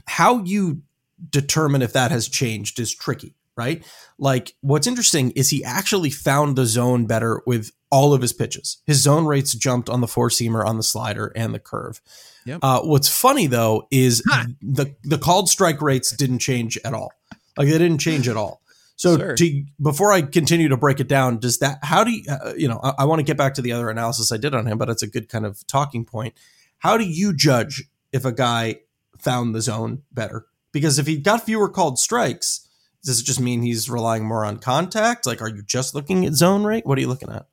[0.06, 0.84] how you
[1.30, 3.84] determine if that has changed is tricky, right?
[4.18, 8.78] Like, what's interesting is he actually found the zone better with all of his pitches.
[8.86, 12.02] His zone rates jumped on the four seamer, on the slider, and the curve.
[12.46, 12.60] Yep.
[12.62, 14.24] Uh, what's funny though is
[14.62, 17.12] the the called strike rates didn't change at all.
[17.58, 18.62] Like they didn't change at all.
[18.96, 19.36] So Sure.
[19.36, 22.68] to, before I continue to break it down, does that how do you uh, you
[22.68, 24.78] know I, I want to get back to the other analysis I did on him,
[24.78, 26.34] but it's a good kind of talking point.
[26.80, 28.82] How do you judge if a guy
[29.18, 30.46] found the zone better?
[30.72, 32.68] Because if he got fewer called strikes,
[33.04, 35.26] does it just mean he's relying more on contact?
[35.26, 36.86] Like, are you just looking at zone rate?
[36.86, 37.48] What are you looking at?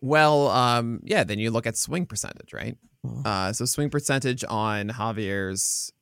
[0.00, 2.76] Well, um, yeah, then you look at swing percentage, right?
[3.04, 3.26] Mhm.
[3.26, 5.92] Uh, so swing percentage on Javier's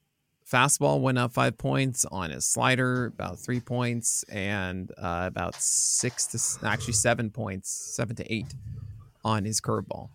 [0.50, 6.26] fastball went up five points, on his slider about three points, and uh, about six
[6.28, 8.54] to actually seven points, seven to eight
[9.24, 10.10] on his curveball.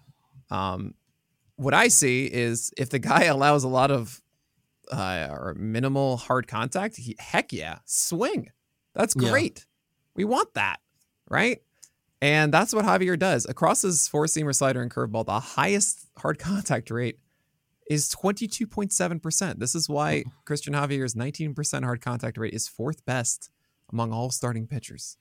[0.50, 0.94] Um,
[1.58, 4.21] what I see is if the guy allows a lot of
[4.92, 8.50] uh, or minimal hard contact, he, heck yeah, swing.
[8.94, 9.30] That's Yeah.
[9.30, 9.66] great.
[10.16, 10.80] We want that,
[11.30, 11.62] right?
[12.22, 13.46] And that's what Javier does.
[13.48, 17.20] Across his four seamer slider and curveball, the highest hard contact rate
[17.90, 19.60] is 22.7%.
[19.60, 23.50] This is why Cristian Javier's 19% hard contact rate is fourth best
[23.92, 25.18] among all starting pitchers.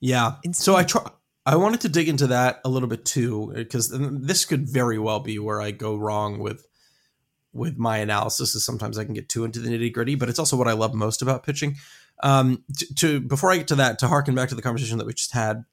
[0.00, 0.34] Yeah.
[0.42, 0.62] Insane.
[0.64, 1.08] So I try.
[1.46, 5.20] I wanted to dig into that a little bit too, because this could very well
[5.20, 6.66] be where I go wrong with
[7.54, 8.54] with my analysis.
[8.54, 10.72] Is sometimes I can get too into the nitty gritty, but it's also what I
[10.72, 11.76] love most about pitching.
[12.22, 15.06] Um, to, to before I get to that, to harken back to the conversation that
[15.06, 15.64] we just had,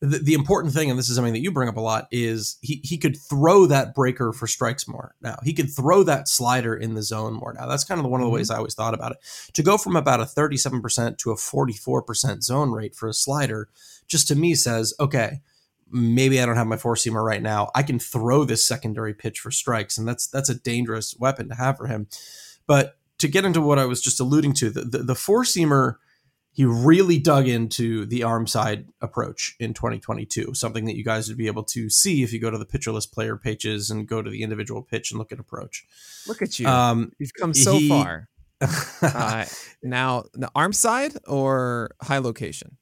[0.00, 2.56] the, the important thing, and this is something that you bring up a lot, is
[2.62, 5.14] he he could throw that breaker for strikes more.
[5.20, 7.52] Now he could throw that slider in the zone more.
[7.52, 8.34] Now that's kind of one of the Mhm.
[8.34, 9.18] ways I always thought about it.
[9.54, 12.96] To go from about a thirty seven percent to a forty four percent zone rate
[12.96, 13.68] for a slider,
[14.06, 15.42] just to me says, okay,
[15.90, 17.70] maybe I don't have my four seamer right now.
[17.74, 21.54] I can throw this secondary pitch for strikes, and that's that's a dangerous weapon to
[21.54, 22.08] have for him.
[22.66, 25.96] But to get into what I was just alluding to, the the, the four seamer
[26.52, 31.38] he really dug into the arm side approach in 2022, something that you guys would
[31.38, 34.20] be able to see if you go to the Pitcher List player pages and go
[34.20, 35.86] to the individual pitch and look at approach.
[36.26, 36.66] Look at you.
[36.66, 38.28] Um, You've come so he- far.
[39.02, 39.46] Uh,
[39.82, 42.76] now, the arm side or high location?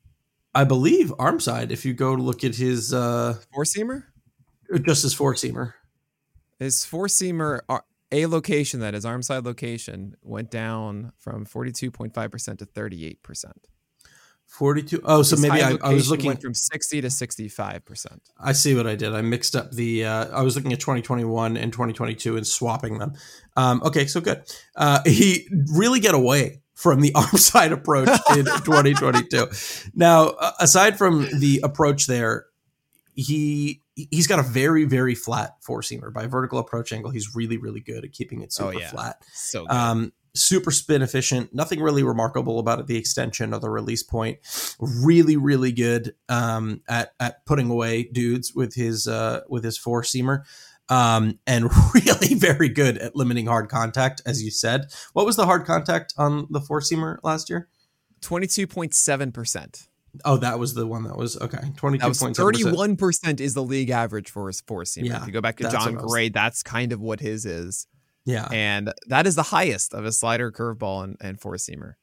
[0.55, 4.05] I believe arm side, if you go to look at his uh, Four seamer?
[4.83, 5.75] just his four seamer.
[6.59, 7.61] His four seamer,
[8.11, 13.45] a location that is arm side location, went down from 42.5% to 38%.
[14.47, 15.03] 42.
[15.05, 16.27] Oh, so maybe I, I was looking.
[16.27, 18.07] went from 60 to 65%.
[18.41, 19.15] I see what I did.
[19.15, 20.07] I mixed up the.
[20.07, 23.13] Uh, I was looking at 2021 and 2022 and swapping them.
[23.57, 24.43] Um, okay, so good.
[24.75, 29.49] Uh, he really get away from the arm side approach in 2022.
[29.95, 32.47] Now, aside from the approach there,
[33.15, 37.11] he he's got a very very flat four seamer by vertical approach angle.
[37.11, 38.91] He's really really good at keeping it Oh, super yeah.
[38.91, 39.17] flat.
[39.33, 39.73] So good.
[39.75, 41.53] Um, super spin efficient.
[41.53, 42.87] Nothing really remarkable about it.
[42.87, 44.39] The extension or the release point.
[44.79, 50.03] Really, really good um, at at putting away dudes with his uh, with his four
[50.03, 50.45] seamer.
[50.91, 51.65] Um, and
[51.95, 54.87] really very good at limiting hard contact, as you said.
[55.13, 57.69] What was the hard contact on the four seamer last year?
[58.23, 59.89] 22.7%.
[60.25, 61.59] Oh, that was the one that was okay.
[61.77, 65.07] Twenty That two was point 31% is the league average for his four seamer.
[65.07, 67.87] Yeah, if you go back to Jon Gray, that's kind of what his is.
[68.25, 68.49] Yeah.
[68.51, 71.95] And that is the highest of a slider, curveball, and, and four seamer.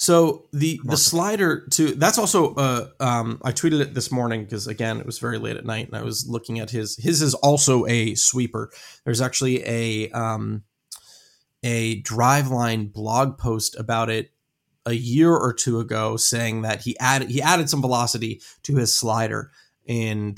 [0.00, 4.66] So the the slider to that's also uh um I tweeted it this morning because
[4.66, 7.34] again it was very late at night and I was looking at his his is
[7.34, 8.70] also a sweeper.
[9.04, 10.62] There's actually a um
[11.62, 14.30] a driveline blog post about it
[14.86, 18.96] a year or two ago saying that he added he added some velocity to his
[18.96, 19.50] slider
[19.84, 20.34] in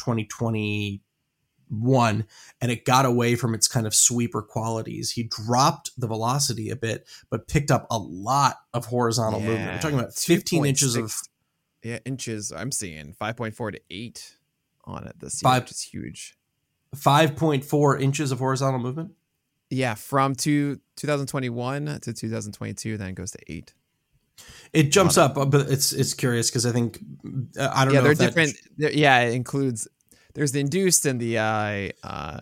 [1.73, 2.27] 2021
[2.61, 5.11] and it got away from its kind of sweeper qualities.
[5.13, 9.73] He dropped the velocity a bit but picked up a lot of horizontal Yeah, movement.
[9.75, 11.15] We're talking about 15 inches of
[11.83, 12.53] yeah inches.
[12.53, 14.37] I'm seeing 5.4 to 8
[14.85, 16.37] on it this year, Five- which is huge.
[16.97, 19.13] 5.4 inches of horizontal movement.
[19.71, 23.73] Yeah, from two, 2021 to 2022, then it goes to eight.
[24.75, 26.99] It jumps up, but it's it's curious because I think
[27.59, 28.05] uh, I don't yeah, know.
[28.05, 28.57] they're if that- different.
[28.77, 29.89] they're- yeah, it includes
[30.35, 32.39] there's the induced and the uh, uh,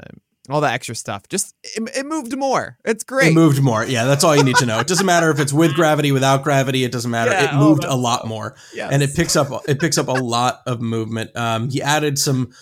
[0.49, 1.29] all the extra stuff.
[1.29, 2.77] Just it, it moved more.
[2.85, 3.29] It's great.
[3.29, 3.85] It moved more.
[3.85, 4.79] Yeah, that's all you need to know.
[4.81, 6.85] It doesn't matter if it's with gravity, without gravity.
[6.85, 7.31] It doesn't matter.
[7.31, 8.91] Yeah, it moved a lot more, Yes.
[8.93, 9.49] and it picks up.
[9.69, 11.37] It picks up a lot of movement.
[11.37, 12.53] Um, he added some.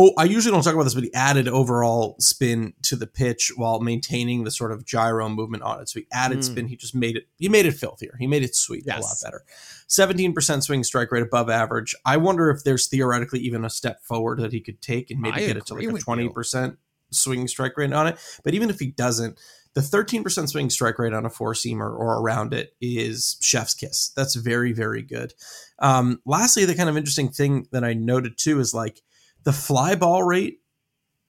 [0.00, 3.50] Oh, I usually don't talk about this, but he added overall spin to the pitch
[3.56, 5.88] while maintaining the sort of gyro movement on it.
[5.88, 6.44] So he added Mm.
[6.44, 6.68] spin.
[6.68, 7.26] He just made it.
[7.36, 8.14] He made it filthier.
[8.16, 9.42] He made it sweet a lot better.
[9.88, 11.96] Seventeen percent swing strike rate above average.
[12.04, 15.42] I wonder if there's theoretically even a step forward that he could take and maybe
[15.42, 16.78] I get it to like a twenty percent
[17.10, 18.18] swing strike rate on it.
[18.44, 19.36] But even if he doesn't,
[19.74, 24.10] the 13% swing strike rate on a four seamer or around it is chef's kiss.
[24.14, 25.34] That's very, very good.
[25.78, 29.02] Um, lastly, the kind of interesting thing that I noted too is like
[29.44, 30.60] the fly ball rate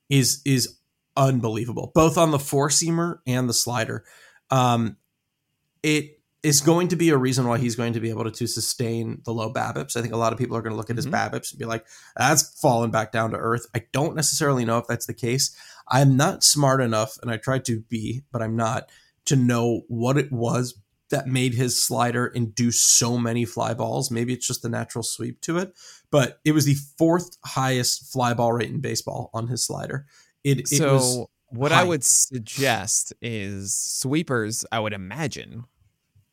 [0.09, 0.77] is is
[1.15, 4.05] unbelievable, both on the four seamer and the slider.
[4.49, 4.97] Um,
[5.83, 8.47] it is going to be a reason why he's going to be able to, to
[8.47, 9.97] sustain the low BABIPs.
[9.97, 11.11] I think a lot of people are going to look at his Mhm.
[11.11, 11.85] BABIPs and be like,
[12.15, 13.67] that's fallen back down to earth.
[13.75, 15.53] I don't necessarily know if that's the case.
[15.89, 18.89] I'm not smart enough, and I tried to be, but I'm not,
[19.25, 20.79] to know what it was
[21.09, 24.09] that made his slider induce so many fly balls.
[24.09, 25.73] Maybe it's just the natural sweep to it,
[26.11, 30.07] but it was the fourth highest fly ball rate in baseball on his slider.
[30.43, 31.81] It, it so was what high.
[31.81, 34.65] I would suggest is sweepers.
[34.71, 35.65] I would imagine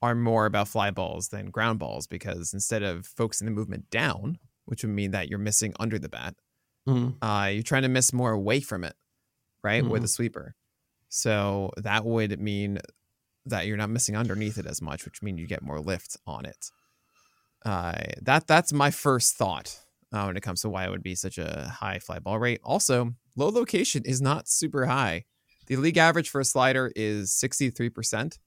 [0.03, 4.39] are more about fly balls than ground balls because instead of focusing the movement down,
[4.67, 6.35] which would mean that you're missing under the bat,
[6.89, 8.95] Mm, uh, you're trying to miss more away from it,
[9.65, 9.87] right?
[9.87, 10.05] With Mhm.
[10.05, 10.55] a sweeper.
[11.09, 12.81] So that would mean
[13.47, 16.47] that you're not missing underneath it as much, which means you get more lift on
[16.47, 16.71] it.
[17.67, 17.93] Uh,
[18.23, 19.81] that that's my first thought
[20.13, 22.61] uh, when it comes to why it would be such a high fly ball rate.
[22.63, 25.25] Also, low location is not super high.
[25.67, 28.39] The league average for a slider is 63%,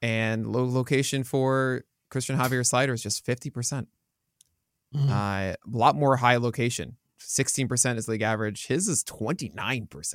[0.00, 3.86] and low location for Cristian Javier slider is just 50%.
[4.96, 5.08] mm.
[5.10, 6.96] Uh, a lot more high location.
[7.20, 8.68] 16% is league average.
[8.68, 10.14] His is 29%.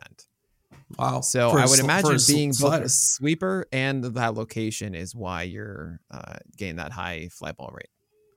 [0.98, 1.22] wow.
[1.22, 6.00] So For I would imagine being both a sweeper and that location is why you're
[6.10, 7.90] uh, getting that high fly ball rate.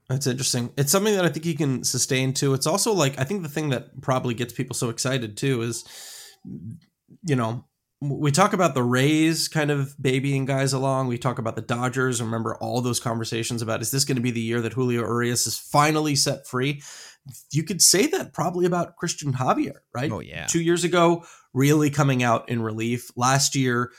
[0.08, 0.72] That's interesting.
[0.76, 2.54] It's something that I think he can sustain too.
[2.54, 5.84] It's also like I think the thing that probably gets people so excited too is,
[7.22, 7.66] you know,
[8.00, 11.08] we talk about the Rays kind of babying guys along.
[11.08, 12.22] We talk about the Dodgers.
[12.22, 15.46] Remember all those conversations about is this going to be the year that Julio Urias
[15.46, 16.80] is finally set free?
[17.52, 20.10] You could say that probably about Cristian Javier, right?
[20.10, 20.46] Oh, yeah.
[20.46, 23.10] Two years ago, really coming out in relief.
[23.16, 23.90] Last year,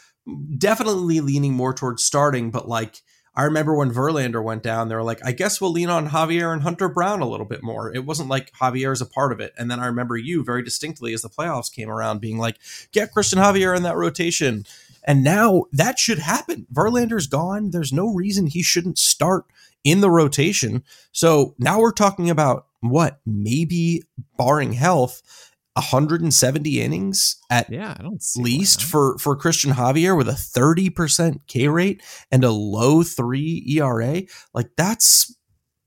[0.57, 3.01] definitely leaning more towards starting, but like
[3.39, 6.51] I remember when Verlander went down, they were like, I guess we'll lean on Javier
[6.51, 7.89] and Hunter Brown a little bit more.
[7.89, 9.53] It wasn't like Javier's a part of it.
[9.57, 12.57] And then I remember you very distinctly as the playoffs came around being like,
[12.91, 14.65] get Cristian Javier in that rotation.
[15.05, 16.67] And now that should happen.
[16.73, 17.71] Verlander's gone.
[17.71, 19.45] There's no reason he shouldn't start
[19.85, 20.83] in the rotation.
[21.13, 23.21] So now we're talking about what?
[23.25, 24.03] Maybe
[24.37, 25.21] barring health,
[25.79, 31.47] 170 innings at Yeah, I don't see least for for Cristian Javier with a 30%
[31.47, 34.23] K rate and a low 3 ERA.
[34.53, 35.35] Like that's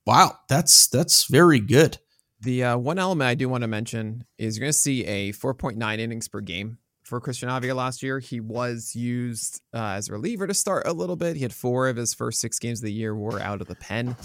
[0.06, 1.98] wow, that's that's very good.
[2.40, 5.32] The uh, one element I do want to mention is you're going to see a
[5.32, 8.18] 4.9 innings per game for Cristian Javier last year.
[8.18, 11.36] He was used uh, as a reliever to start a little bit.
[11.36, 13.76] He had four of his first six games of the year were out of the
[13.76, 14.16] pen.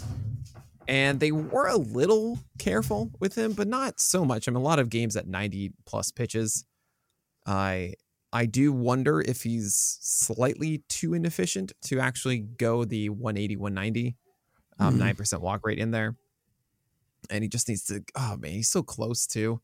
[0.87, 4.47] And they were a little careful with him, but not so much.
[4.47, 6.63] I mean, a lot of games at 90 plus pitches.
[7.45, 7.93] I
[8.33, 14.15] I do wonder if he's slightly too inefficient to actually go the 180, 190,
[14.79, 15.15] um, Mhm.
[15.15, 16.15] 9% walk rate in there
[17.29, 18.03] and he just needs to.
[18.15, 19.59] Oh man, he's so close to.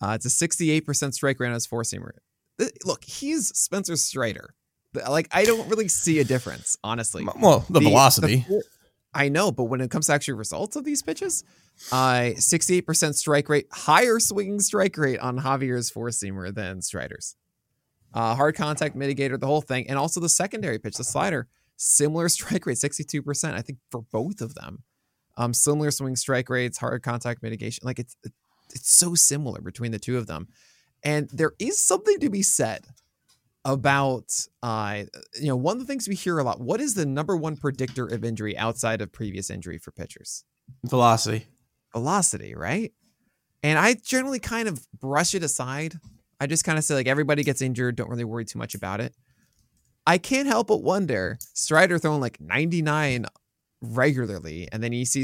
[0.00, 2.10] Uh, it's a sixty-eight percent strike rate on his four seamer.
[2.84, 4.54] Look, he's Spencer Strider.
[5.08, 7.26] Like I don't really see a difference, honestly.
[7.40, 8.44] Well, the, velocity.
[8.48, 8.62] four-
[9.14, 11.44] I know, but when it comes to actual results of these pitches,
[11.90, 17.36] uh, sixty-eight percent strike rate, higher swinging strike rate on Javier's four seamer than Strider's.
[18.14, 21.48] Uh, hard contact mitigator, the whole thing, and also the secondary pitch, the slider.
[21.76, 24.82] similar strike rate, 62%, I think for both of them.
[25.38, 27.82] Um, similar swing strike rates, hard contact mitigation.
[27.84, 28.16] Like it's
[28.74, 30.48] it's so similar between the two of them.
[31.04, 32.86] And there is something to be said
[33.64, 34.32] about
[34.62, 35.04] uh
[35.40, 37.56] you know one of the things we hear a lot what is the number one
[37.56, 40.44] predictor of injury outside of previous injury for pitchers?
[40.84, 41.46] Velocity.
[41.92, 42.92] velocity right?
[43.62, 45.94] And i generally kind of brush it aside.
[46.40, 49.00] I just kind of say like everybody gets injured don't really worry too much about
[49.00, 49.14] it.
[50.06, 53.26] I can't help but wonder strider throwing like 99
[53.80, 55.22] regularly and then you see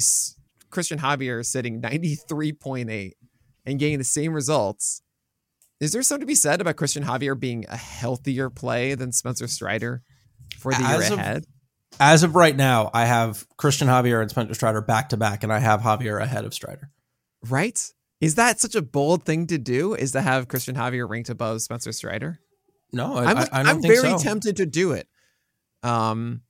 [0.70, 3.12] cristian javier sitting 93.8
[3.66, 5.02] and getting the same results
[5.80, 9.46] is there something to be said about Cristian Javier being a healthier play than Spencer
[9.46, 10.02] Strider
[10.58, 11.44] for the As year of- ahead?
[12.00, 15.52] As of right now, I have Cristian Javier and Spencer Strider back to back, and
[15.52, 16.90] I have Javier ahead of Strider.
[17.48, 17.80] right?
[18.20, 19.94] Is that such a bold thing to do?
[19.94, 22.40] Is to have Cristian Javier ranked above Spencer Strider?
[22.92, 24.18] No, I, I'm, I, I think very so.
[24.18, 25.08] tempted to do it.
[25.82, 26.42] Um,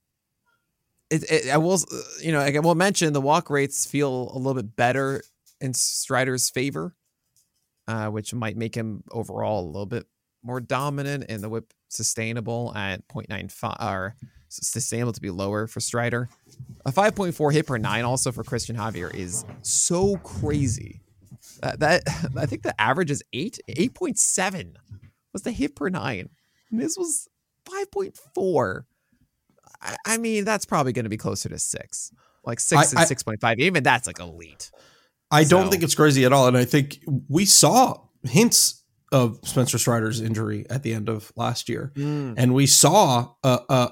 [1.09, 1.79] it, it, I will,
[2.21, 5.23] you know, I will mention the walk rates feel a little bit better
[5.61, 6.95] in Strider's favor,
[7.89, 10.05] uh, which might make him overall a little bit
[10.43, 14.15] more dominant and the whip sustainable at 0.95 or
[14.47, 16.29] sustainable to be lower for Strider.
[16.85, 21.01] A 5.4 hit per nine also for Cristian Javier is so crazy.
[21.63, 22.03] Uh, that
[22.37, 24.75] I think the average is eight, 8.7
[25.33, 26.29] was the hit per nine.
[26.71, 27.27] And this was
[27.65, 28.83] 5.4.
[29.81, 32.11] I, I mean, that's probably going to be closer to six,
[32.45, 33.09] like six I- I- and
[33.41, 33.59] 6.5.
[33.59, 34.71] Even that's like elite.
[35.31, 36.47] I don't think it's crazy at all.
[36.47, 41.69] And I think we saw hints of Spencer Strider's injury at the end of last
[41.69, 41.91] year.
[41.95, 43.89] And we saw, uh, uh,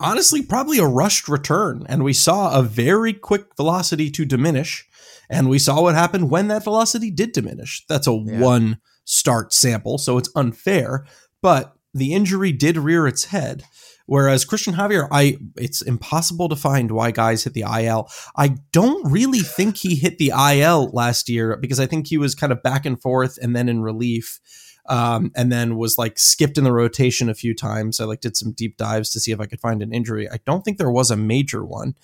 [0.00, 1.84] honestly, probably a rushed return.
[1.88, 4.86] And we saw a very quick velocity to diminish.
[5.28, 7.84] And we saw what happened when that velocity did diminish.
[7.88, 8.40] That's a Yeah.
[8.40, 9.98] one start sample.
[9.98, 11.04] So it's unfair.
[11.42, 13.64] But the injury did rear its head.
[14.06, 18.08] Whereas Cristian Javier, I it's impossible to find why guys hit the IL.
[18.36, 22.34] I don't really think he hit the IL last year because I think he was
[22.34, 24.40] kind of back and forth and then in relief.
[24.88, 27.98] Um, and then was like skipped in the rotation a few times.
[27.98, 30.30] I like did some deep dives to see if I could find an injury.
[30.30, 31.96] I don't think there was a major one,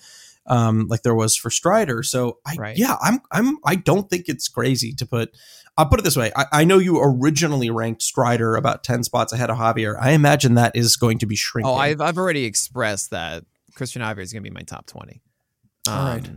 [0.47, 2.03] um, like there was for Strider.
[2.03, 2.77] So I, Right.
[2.77, 5.33] yeah, I'm, I'm, I don't think it's crazy to put.
[5.77, 6.31] I'll put it this way.
[6.35, 9.95] I, I know you originally ranked Strider about ten spots ahead of Javier.
[9.99, 11.71] I imagine that is going to be shrinking.
[11.71, 13.43] Oh, I've I've already expressed that
[13.75, 15.21] Cristian Javier is going to be my top twenty.
[15.87, 16.29] Um, All right.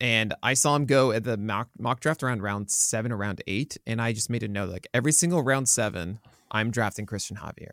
[0.00, 3.40] And I saw him go at the mock, mock draft around round seven or round
[3.46, 6.18] eight, and I just made a note like every single round seven,
[6.50, 7.70] I'm drafting Cristian Javier.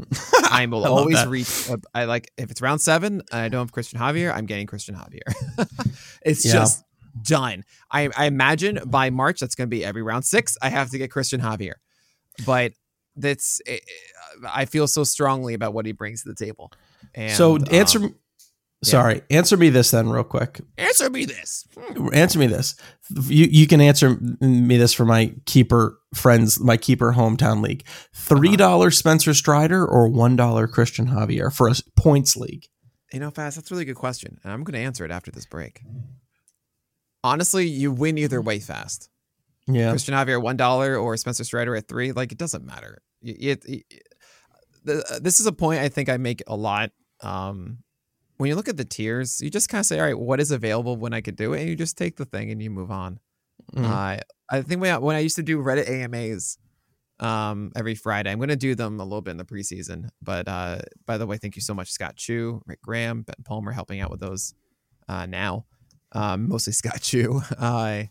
[0.50, 1.28] I will I always that.
[1.28, 1.70] reach.
[1.70, 4.34] uh, I like if it's round seven, and I don't have Cristian Javier.
[4.34, 5.66] I'm getting Cristian Javier.
[6.22, 6.52] it's Yeah.
[6.54, 6.82] just
[7.22, 7.64] done.
[7.90, 10.56] I, I imagine by March that's going to be every round six.
[10.62, 11.74] I have to get Cristian Javier,
[12.44, 12.72] but
[13.16, 16.72] that's eh, eh, I feel so strongly about what he brings to the table.
[17.14, 17.98] And, so answer.
[17.98, 18.14] um,
[18.82, 20.62] me Sorry, answer me this then, real quick.
[20.78, 21.68] answer me this.
[22.14, 22.76] Answer me this.
[23.26, 27.84] You you can answer me this for my keeper friends, my keeper hometown league.
[28.14, 32.68] Three dollars Spencer Strider or one dollar Cristian Javier for a points league.
[33.12, 34.38] You know, Fast, that's a really good question.
[34.44, 35.82] And I'm going to answer it after this break.
[37.22, 39.08] Honestly, you win either way fast.
[39.66, 42.12] Yeah, Cristian Javier at one dollar or Spencer Strider at three.
[42.12, 43.02] Like it doesn't matter.
[43.22, 43.84] Y- It, it,
[44.88, 46.90] uh, this is a point I think I make a lot.
[47.22, 47.78] Um,
[48.38, 50.50] when you look at the tiers, you just kind of say, "All right, what is
[50.50, 52.90] available when I could do it?" And you just take the thing and you move
[52.90, 53.20] on.
[53.74, 53.84] Mhm.
[53.84, 56.56] Uh, I think when I, when I used to do Reddit AMAs
[57.20, 60.08] um, every Friday, I'm going to do them a little bit in the preseason.
[60.22, 63.72] But uh, by the way, thank you so much, Scott Chu, Rick Graham, Ben Palmer,
[63.72, 64.54] helping out with those
[65.06, 65.66] uh, now.
[66.12, 67.42] Um, mostly Scott Chu.
[67.58, 68.04] Uh,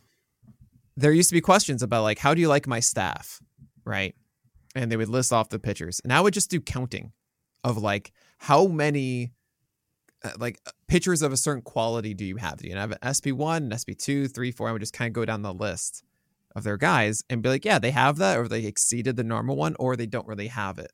[0.95, 3.41] there used to be questions about like, how do you like my staff,
[3.85, 4.15] right?
[4.75, 7.11] And they would list off the pitchers, and I would just do counting
[7.63, 9.31] of like how many
[10.23, 12.57] uh, like pitchers of a certain quality do you have?
[12.57, 14.69] Do you have an SP one, an SP two, three, four?
[14.69, 16.03] I would just kind of go down the list
[16.55, 19.55] of their guys and be like, yeah, they have that, or they exceeded the normal
[19.55, 20.91] one, or they don't really have it.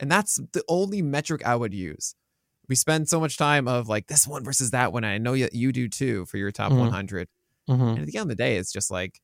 [0.00, 2.14] And that's the only metric I would use.
[2.68, 5.04] We spend so much time of like this one versus that one.
[5.04, 6.78] I know that you do too for your top Mhm.
[6.78, 7.28] 100.
[7.68, 7.90] Mhm.
[7.90, 9.20] And at the end of the day, it's just like,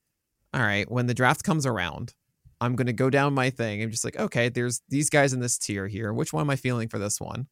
[0.53, 2.15] all right, when the draft comes around,
[2.61, 3.83] I'm going to go down my thing.
[3.83, 6.13] I'm just like, okay, there's these guys in this tier here.
[6.13, 7.49] Which one am I feeling for this one?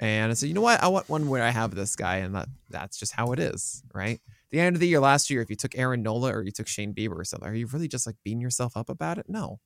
[0.00, 0.82] And I said, you know what?
[0.82, 3.82] I want one where I have this guy, and that that's just how it is,
[3.94, 4.16] right?
[4.26, 6.50] At the end of the year last year, if you took Aaron Nola or you
[6.50, 9.26] took Shane Bieber or something, are you really just like beating yourself up about it?
[9.28, 9.60] No.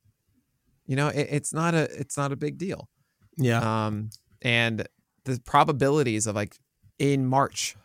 [0.85, 2.89] You know, it, it's not a it's not a big deal.
[3.37, 3.85] yeah.
[3.87, 4.09] Um,
[4.41, 4.87] and
[5.25, 6.55] the probabilities of like
[6.97, 7.75] in March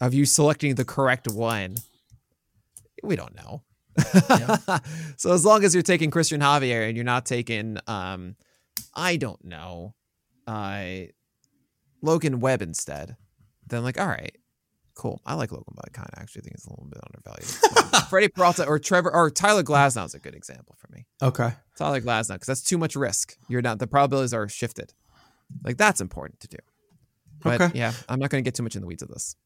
[0.00, 1.76] of you selecting the correct one,
[3.02, 3.62] we don't know.
[5.16, 8.36] so as long as you're taking Cristian Javier and you're not taking, um,
[8.94, 9.94] I don't know,
[10.46, 10.84] uh,
[12.02, 13.16] Logan Webb instead,
[13.66, 14.36] then like, all right,
[14.94, 15.20] cool.
[15.26, 15.84] I like Logan Webb.
[15.86, 18.04] I kind of actually think it's a little bit undervalued.
[18.08, 21.06] Freddy Peralta or Trevor or Tyler Glasnow is a good example for me.
[21.22, 21.52] Okay.
[21.76, 23.36] Tyler Glasnow because that's too much risk.
[23.48, 24.94] You're not the probabilities are shifted.
[25.64, 26.58] Like that's important to do.
[27.42, 27.78] But Okay.
[27.78, 29.36] yeah, I'm not going to get too much in the weeds of this.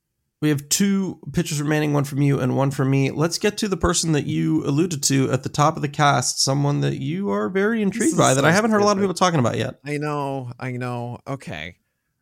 [0.43, 3.11] We have two pitchers remaining, one from you and one from me.
[3.11, 6.43] Let's get to the person that you alluded to at the top of the cast,
[6.43, 9.15] someone that you are very intrigued by that I haven't heard a lot of people
[9.15, 9.79] talking about yet.
[9.87, 11.19] I know, I know.
[11.27, 11.77] Okay.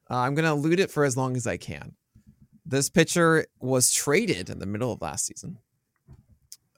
[0.08, 1.94] Uh, I'm going to elude it for as long as I can.
[2.64, 5.58] This pitcher was traded in the middle of last season.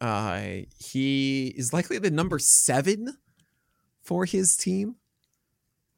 [0.01, 3.17] Uh, he is likely the number seven
[4.03, 4.97] for his team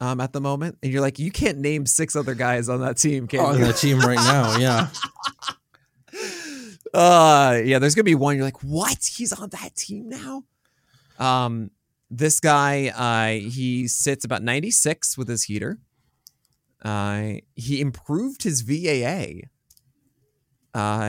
[0.00, 0.78] um, at the moment.
[0.82, 3.66] And you're like, you can't name six other guys on that team, can On you?
[3.66, 4.88] the team right now, yeah.
[6.94, 10.44] uh yeah there's gonna be one you're like what he's on that team now
[11.18, 11.70] um
[12.10, 15.78] this guy uh he sits about 96 with his heater
[16.84, 19.42] uh he improved his vaa
[20.72, 21.08] uh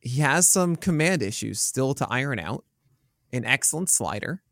[0.00, 2.64] he has some command issues still to iron out
[3.32, 4.42] an excellent slider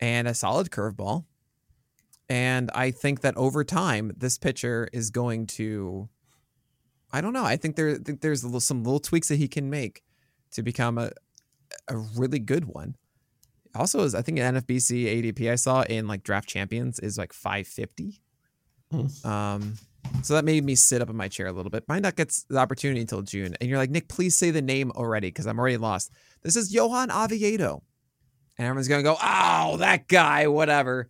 [0.00, 1.24] and a solid curveball
[2.28, 6.08] and i think that over time this pitcher is going to
[7.10, 7.44] I don't know.
[7.44, 10.02] I think there think there's a little, some little tweaks that he can make
[10.52, 11.10] to become a
[11.88, 12.96] a really good one.
[13.74, 17.32] Also, is I think an NFBC ADP I saw in like draft champions is like
[17.32, 18.20] 550.
[18.90, 19.28] Hmm.
[19.28, 19.74] Um,
[20.22, 21.86] so that made me sit up in my chair a little bit.
[21.88, 23.54] Might not get the opportunity until June.
[23.60, 26.10] And you're like, Nick, please say the name already because I'm already lost.
[26.42, 27.82] This is Johan Oviedo,
[28.56, 31.08] and everyone's gonna go, oh, that guy, whatever.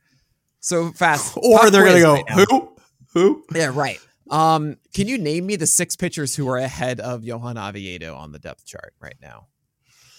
[0.60, 1.36] So fast.
[1.42, 2.76] Or Pop they're going to go, right who?
[3.14, 3.44] Who?
[3.54, 3.98] Yeah, right.
[4.30, 8.32] Um, can you name me the six pitchers who are ahead of Johan Oviedo on
[8.32, 9.46] the depth chart right now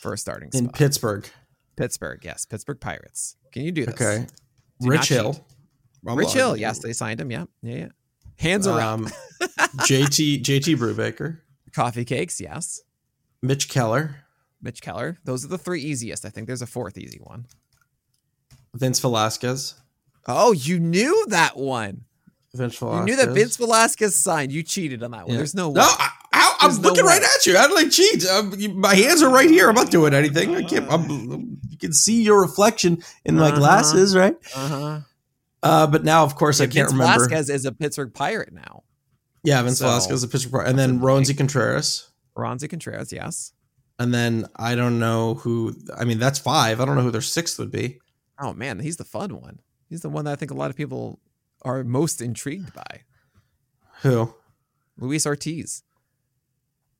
[0.02, 0.64] for a starting spot?
[0.64, 0.70] In?
[0.70, 1.30] Pittsburgh.
[1.76, 3.38] Pittsburgh, yes, Pittsburgh Pirates.
[3.54, 3.96] Can you do this?
[3.96, 4.28] Okay.
[4.82, 5.10] Do Rich.
[5.10, 5.46] Hill.
[6.04, 7.32] Rich Hill, yes, they signed him.
[7.32, 7.88] Yeah, yeah, yeah.
[8.38, 9.06] Hands around.
[9.06, 9.12] Um,
[9.80, 11.40] JT JT Brubaker,
[11.74, 12.82] Coffee cakes, yes.
[13.42, 14.16] Mitch Keller,
[14.62, 15.18] Mitch Keller.
[15.26, 16.26] Those are the three easiest.
[16.26, 17.46] I think there's a fourth easy one.
[18.74, 19.76] Vince Velasquez.
[20.30, 22.06] Oh, you knew that one.
[22.54, 23.00] Vince Velasquez.
[23.00, 24.52] You knew that Vince Velasquez signed.
[24.52, 25.32] You cheated on that one.
[25.32, 25.38] Yeah.
[25.38, 25.76] There's no way.
[25.76, 27.28] No, I, I, I'm There's no looking right way.
[27.36, 27.58] at you.
[27.58, 28.26] How did I cheat?
[28.28, 29.70] Um, you- my hands are right here.
[29.70, 30.56] I'm not doing anything.
[30.56, 30.92] I can't.
[30.92, 31.10] I'm,
[31.70, 33.58] you can see your reflection in my Uh-huh.
[33.58, 34.36] glasses, right?
[34.56, 35.00] Uh-huh.
[35.62, 37.14] Uh, but now, of course, I can't Vince remember.
[37.28, 38.84] Velasquez is a Pittsburgh Pirate now.
[39.44, 43.12] Yeah, Vince So- Velasquez is a Pittsburgh Pirate, and then That's Roansy Contreras, Roansy Contreras,
[43.14, 43.52] yes.
[44.00, 45.76] and then I don't know who.
[45.98, 46.82] I mean, that's five.
[46.82, 48.00] I don't know who their sixth would be.
[48.40, 49.60] Oh man, he's the fun one.
[49.90, 51.20] He's the one that I think a lot of people
[51.64, 53.02] are most intrigued by.
[54.02, 54.34] Who?
[54.98, 55.84] Luis Ortiz.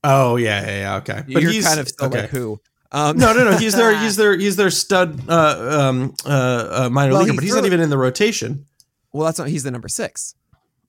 [0.02, 0.96] Oh yeah, yeah, yeah.
[0.96, 2.22] Okay, But You're kind of still okay.
[2.22, 2.60] like who?
[2.92, 3.56] Um, no, no, no.
[3.56, 6.28] He's their he's their he's their stud uh, um, uh,
[6.86, 8.66] uh, minor Well, leaguer, but he's not even in the rotation.
[9.12, 9.48] Well, that's not.
[9.48, 10.34] He's the number six,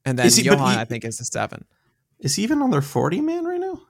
[0.06, 1.66] and then he- Johan, he- I think, is the seven.
[2.20, 3.82] Is he even on their forty man right now?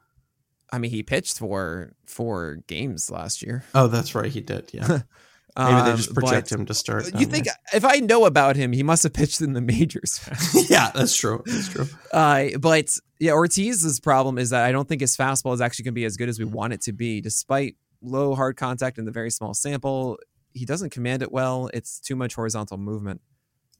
[0.74, 3.64] I mean, he pitched for four games last year.
[3.76, 4.70] Oh, that's right, he did.
[4.74, 5.02] Yeah,
[5.58, 7.06] maybe they Um, just project him to start.
[7.20, 7.56] You think there.
[7.74, 10.20] if I know about him, he must have pitched in the majors.
[10.70, 11.44] yeah, that's true.
[11.46, 11.88] That's true.
[12.12, 15.94] Uh, but yeah, Ortiz's problem is that I don't think his fastball is actually going
[15.94, 19.08] to be as good as we want it to be, despite low hard contact and
[19.08, 20.18] the very small sample.
[20.54, 21.70] He doesn't command it well.
[21.74, 23.22] It's too much horizontal movement.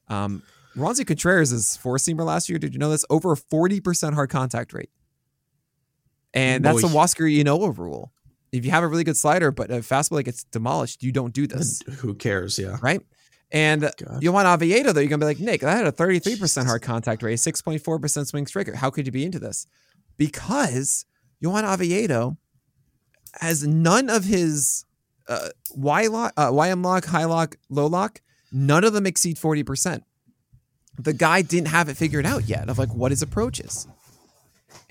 [0.08, 0.42] Um,
[0.76, 2.58] Roansy Contreras is four seamer last year.
[2.58, 3.04] Did you know this?
[3.10, 4.90] Over a forty percent hard contact rate,
[6.32, 6.94] and that's the Boy.
[6.94, 8.11] Huascar Ynoa rule.
[8.52, 11.32] If you have a really good slider, but a fastball that gets demolished, you don't
[11.32, 12.58] do this, Who cares?
[12.58, 12.76] Yeah.
[12.82, 13.00] right?
[13.50, 14.24] And God.
[14.24, 17.38] want Oviedo, though, you're gonna be like, Nick, that had a 33% hard contact rate,
[17.38, 18.76] 6.4% swing strike rate.
[18.76, 19.66] How could you be into this?
[20.16, 21.04] Because
[21.40, 22.36] Johan Oviedo
[23.40, 24.84] has none of his
[25.28, 30.02] uh, Y lock, uh, YM lock, high lock, low lock, none of them exceed 40%.
[30.98, 33.86] The guy didn't have it figured out yet of like what his approach is.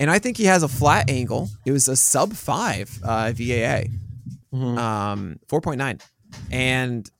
[0.00, 1.48] And I think he has a flat angle.
[1.64, 3.84] It was a sub five uh, VAA
[4.52, 4.76] Mhm.
[4.78, 6.00] um, 4.9.
[6.50, 7.10] And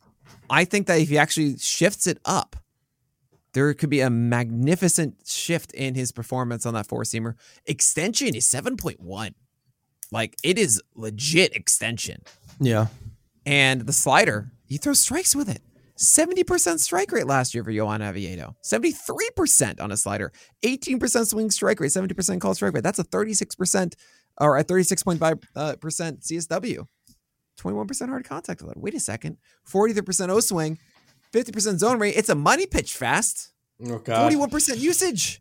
[0.50, 2.56] I think that if he actually shifts it up,
[3.54, 7.34] there could be a magnificent shift in his performance on that four seamer.
[7.66, 9.34] Extension is 7.1.
[10.10, 12.22] Like it is legit extension.
[12.60, 12.86] Yeah.
[13.46, 15.62] And the slider, he throws strikes with it.
[15.98, 18.56] 70% strike rate last year for Johan Oviedo.
[18.64, 20.32] 73% on a slider.
[20.64, 22.82] 18% swing strike rate, 70% call strike rate.
[22.82, 23.94] That's a 36%
[24.40, 26.86] or a 36.5 uh, percent CSW.
[27.60, 28.76] 21% hard contact allowed.
[28.76, 29.36] Wait a second.
[29.68, 30.78] 43% O swing,
[31.32, 32.16] 50% zone rate.
[32.16, 33.52] It's a money pitch fast.
[33.84, 34.32] Oh God.
[34.32, 35.40] 41% usage.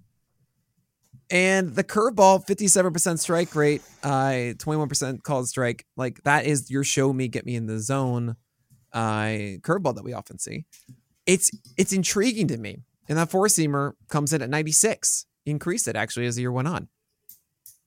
[1.30, 5.86] And the curveball, 57% strike rate, uh, 21% called strike.
[5.96, 8.36] Like that is your show me, get me in the zone
[8.94, 10.66] uh, curveball that we often see.
[11.26, 12.80] It's it's intriguing to me.
[13.08, 15.26] And that four seamer comes in at 96.
[15.46, 16.88] increased it actually as the year went on.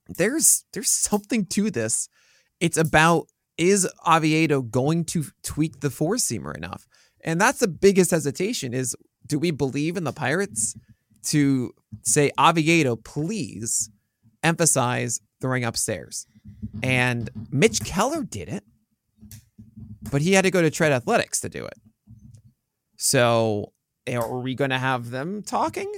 [0.09, 2.09] There's there's something to this.
[2.61, 6.87] It's about is Oviedo going to tweak the four seamer enough?
[7.23, 8.95] And that's the biggest hesitation is
[9.27, 10.77] do we believe in the Pirates
[11.25, 13.91] to say Oviedo, please
[14.43, 16.27] emphasize throwing upstairs?
[16.83, 18.65] And Mitch Keller did it,
[20.11, 21.79] but he had to go to Tread Athletics to do it.
[22.97, 23.73] So
[24.13, 25.93] are we going to have them talking?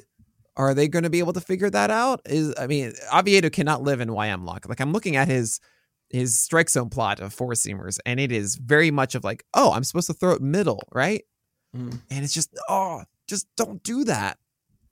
[0.57, 2.21] Are they going to be able to figure that out?
[2.25, 4.69] Is I mean, Oviedo cannot live in YM lock.
[4.69, 5.61] Like I'm looking at his
[6.09, 9.73] his strike zone plot of four seamers, and it is very much of like, oh,
[9.73, 11.25] I'm supposed to throw it middle, right?
[11.77, 12.01] Mm.
[12.11, 14.39] And it's just, oh, just don't do that.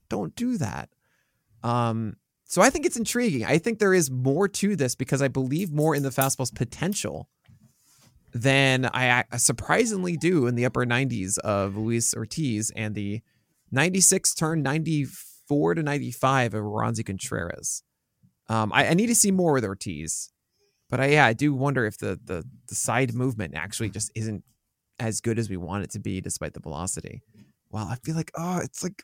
[0.09, 0.91] Don't do that.
[1.63, 3.45] Um, so I think it's intriguing.
[3.45, 7.29] I think there is more to this because I believe more in the fastball's potential
[8.35, 13.23] than I surprisingly do in the upper 90s of Luis Ortiz and the
[13.71, 17.85] 96 turn 94 to 95 of Roansy Contreras.
[18.49, 20.31] Um, I, I, need to see more with Ortiz,
[20.91, 24.45] but I, yeah, I do wonder if the, the the side movement actually just isn't
[24.99, 27.23] as good as we want it to be, despite the velocity.
[27.71, 29.03] Well, I feel like oh, it's like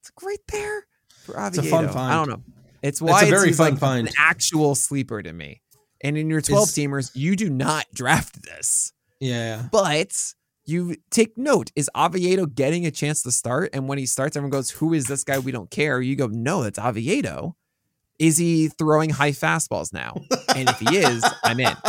[0.00, 0.86] it's like right there
[1.24, 1.46] for.
[1.46, 2.12] It's a fun find.
[2.12, 2.42] I don't know.
[2.82, 4.08] It's why it's a very it's fun like find.
[4.08, 5.62] an actual sleeper to me.
[6.02, 8.92] And in your 12 is, teamers, you do not draft this.
[9.20, 9.68] Yeah.
[9.70, 10.34] But
[10.64, 13.70] you take note is Oviedo getting a chance to start?
[13.72, 15.38] And when he starts, everyone goes, Who is this guy?
[15.38, 16.00] We don't care.
[16.00, 17.56] You go, No, it's Oviedo.
[18.18, 20.14] Is he throwing high fastballs now?
[20.54, 21.74] And if he is, I'm in.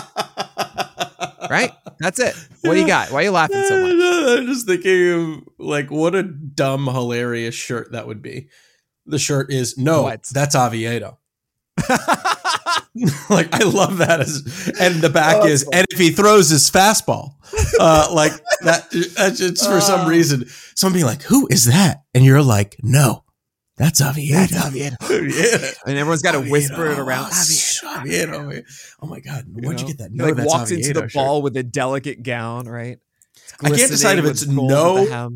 [1.49, 1.71] Right?
[1.99, 2.35] That's it.
[2.61, 3.11] What do you got?
[3.11, 3.91] Why are you laughing so much?
[4.39, 8.47] I'm just thinking of like what a dumb, hilarious shirt that would be.
[9.05, 10.23] The shirt is no, what?
[10.31, 11.19] that's Oviedo.
[13.29, 16.69] like I love that as and the back oh, is and if he throws his
[16.69, 17.35] fastball,
[17.79, 20.09] uh, like that, it's for some uh.
[20.09, 23.23] reason someone being like, "Who is that?" and you're like, "No,
[23.77, 24.37] that's Oviedo.
[24.37, 24.95] That's Oviedo.
[25.09, 25.71] yeah.
[25.87, 27.31] And everyone's got to whisper it around.
[27.31, 28.39] Oviedo.
[28.39, 28.61] Oviedo.
[29.01, 29.45] Oh my God.
[29.51, 30.11] Where'd you, you get that?
[30.11, 32.99] No, like walks Oviedo into the ball with a delicate gown, right?
[33.61, 35.31] I can't decide if it's no.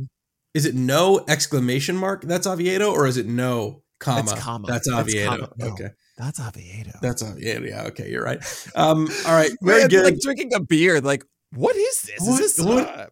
[0.53, 2.23] Is it no exclamation mark?
[2.23, 4.23] That's Oviedo, or is it no comma?
[4.23, 4.67] That's comma.
[4.67, 5.29] That's Oviedo.
[5.29, 5.49] That's comma.
[5.57, 5.67] No.
[5.67, 5.89] Okay.
[6.17, 6.97] That's Oviedo.
[7.01, 7.63] That's Oviedo.
[7.63, 7.83] Yeah.
[7.87, 8.09] Okay.
[8.09, 8.43] You're right.
[8.75, 9.07] Um.
[9.25, 9.51] All right.
[9.61, 10.03] Very good.
[10.03, 10.99] Like drinking a beer.
[10.99, 12.19] Like, what is this?
[12.19, 12.65] What, is this?
[12.65, 12.87] What?
[12.87, 13.07] Uh,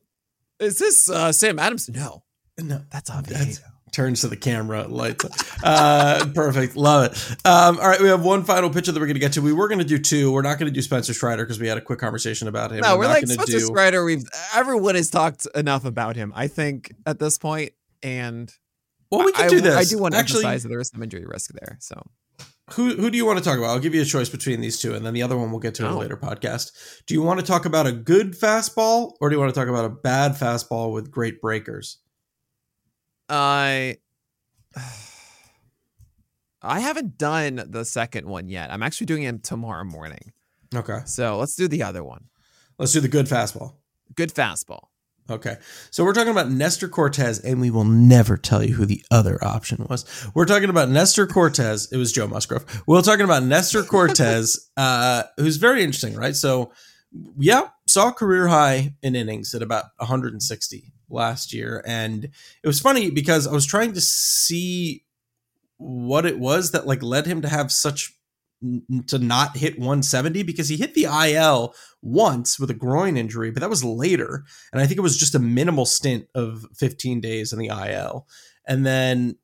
[0.59, 1.87] is this uh, Sam Adams?
[1.89, 2.23] No.
[2.59, 2.81] No.
[2.91, 3.37] That's Oviedo.
[3.37, 3.61] That's,
[3.95, 5.25] turns to the camera, lights.
[5.63, 7.47] Uh, perfect, love it.
[7.47, 9.41] Um, all right, we have one final picture that we're going to get to.
[9.41, 10.31] We were going to do two.
[10.31, 12.81] We're not going to do Spencer Strider because we had a quick conversation about him.
[12.81, 13.59] No, we're, we're like Spencer do...
[13.61, 14.03] Strider.
[14.03, 16.33] We've everyone has talked enough about him.
[16.35, 17.71] I think at this point,
[18.03, 18.51] and
[19.09, 19.75] well, we can do this.
[19.75, 21.77] I do want to Actually, emphasize that there is some injury risk there.
[21.79, 22.03] So.
[22.73, 23.69] Who, who do you want to talk about?
[23.69, 25.75] I'll give you a choice between these two, and then the other one we'll get
[25.75, 25.87] to oh.
[25.87, 25.99] in a oh.
[25.99, 26.71] later podcast.
[27.05, 29.69] Do you want to talk about a good fastball, or do you want to talk
[29.69, 31.99] about a bad fastball with great breakers?
[33.29, 33.97] I
[36.61, 38.71] I haven't done the second one yet.
[38.71, 40.33] I'm actually doing it tomorrow morning.
[40.73, 40.99] Okay.
[41.05, 42.25] So let's do the other one.
[42.79, 43.75] Let's do the good fastball.
[44.15, 44.87] Good fastball.
[45.29, 45.57] Okay.
[45.89, 49.43] So we're talking about Nestor Cortes, and we will never tell you who the other
[49.43, 50.05] option was.
[50.35, 51.91] We're talking about Nestor Cortes.
[51.91, 52.83] It was Joe Musgrove.
[52.85, 56.35] We're talking about Nestor Cortes, uh, who's very interesting, right?
[56.35, 56.71] So,
[57.37, 61.83] yeah, saw career high in innings at about 160 last year.
[61.87, 65.05] And it was funny because I was trying to see
[65.77, 68.13] what it was that like led him to have such
[69.07, 73.61] to not hit 170 because he hit the IL once with a groin injury, but
[73.61, 74.43] that was later.
[74.71, 78.27] And I think it was just a minimal stint of 15 days in the IL.
[78.67, 79.37] And then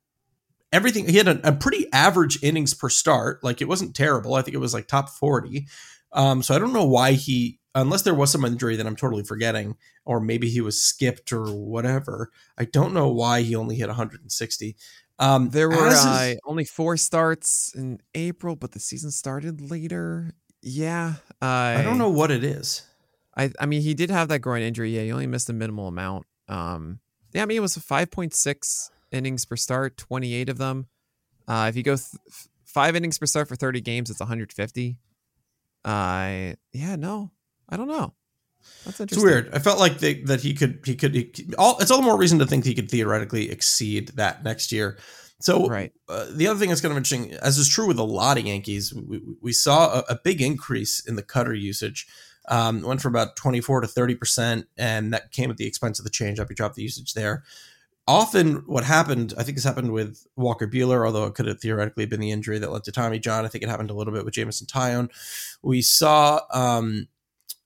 [0.72, 3.42] everything, he had a, a pretty average innings per start.
[3.42, 4.34] Like it wasn't terrible.
[4.34, 5.66] I think it was like top 40.
[6.12, 9.24] Um, so I don't know why he unless there was some injury that I'm totally
[9.24, 12.30] forgetting, or maybe he was skipped or whatever.
[12.58, 14.76] I don't know why he only hit 160.
[15.18, 20.34] Um, there were uh, only four starts in April, but the season started later.
[20.62, 22.82] Yeah, I, I don't know what it is.
[23.36, 24.94] I I mean, he did have that groin injury.
[24.96, 26.26] Yeah, he only missed a minimal amount.
[26.48, 27.00] Um,
[27.32, 30.86] yeah, I mean, it was 5.6 innings per start, 28 of them.
[31.48, 32.06] Uh, if you go th-
[32.64, 34.98] five innings per start for 30 games, it's 150.
[35.84, 37.30] Uh, yeah, no,
[37.68, 38.14] I don't know.
[38.84, 39.18] That's interesting.
[39.18, 39.54] It's weird.
[39.54, 41.78] I felt like they, that he could he could he, all.
[41.78, 44.98] It's all the more reason to think he could theoretically exceed that next year.
[45.40, 45.92] So right.
[46.08, 48.46] Uh, the other thing that's kind of interesting, as is true with a lot of
[48.46, 52.06] Yankees, we, we saw a, a, big increase in the cutter usage.
[52.48, 56.04] Um, went from about 24 to 30 percent, and that came at the expense of
[56.04, 56.48] the changeup.
[56.48, 57.44] He dropped the usage there.
[58.08, 62.04] Often, what happened, I think this happened with Walker Buehler, although it could have theoretically
[62.04, 63.44] been the injury that led to Tommy John.
[63.44, 65.08] I think it happened a little bit with Jameson Taillon.
[65.62, 67.06] We saw um,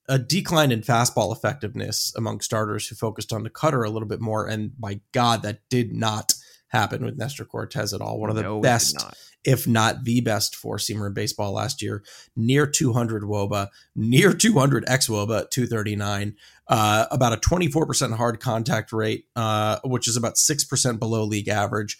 [0.07, 4.21] a decline in fastball effectiveness among starters who focused on the cutter a little bit
[4.21, 4.47] more.
[4.47, 6.33] And by God, that did not
[6.69, 8.19] happen with Nestor Cortes at all.
[8.19, 9.17] One of the No, best, not.
[9.43, 12.03] if not the best, four seamer in baseball last year.
[12.35, 16.35] Near 200 WOBA, near 200 x WOBA at 239.
[16.67, 21.97] Uh, about a 24% hard contact rate, uh, which is about 6% below league average.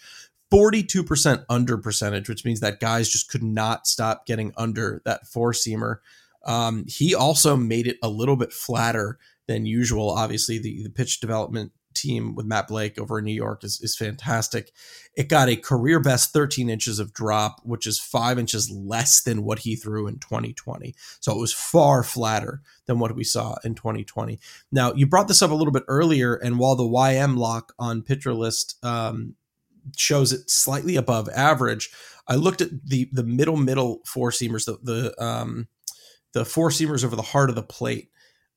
[0.52, 5.52] 42% under percentage, which means that guys just could not stop getting under that four
[5.52, 5.96] seamer.
[6.44, 10.10] Um, he also made it a little bit flatter than usual.
[10.10, 13.96] Obviously, the, the pitch development team with Matt Blake over in New York is, is
[13.96, 14.72] fantastic.
[15.16, 19.42] It got a career best 13 inches of drop, which is five inches less than
[19.42, 20.94] what he threw in 2020.
[21.20, 24.38] So it was far flatter than what we saw in 2020.
[24.70, 28.02] Now, you brought this up a little bit earlier, and while the YM lock on
[28.02, 29.34] pitcher list um,
[29.96, 31.90] shows it slightly above average,
[32.26, 35.68] I looked at the the middle middle four seamers, the the um,
[36.38, 38.10] the four seamers over the heart of the plate,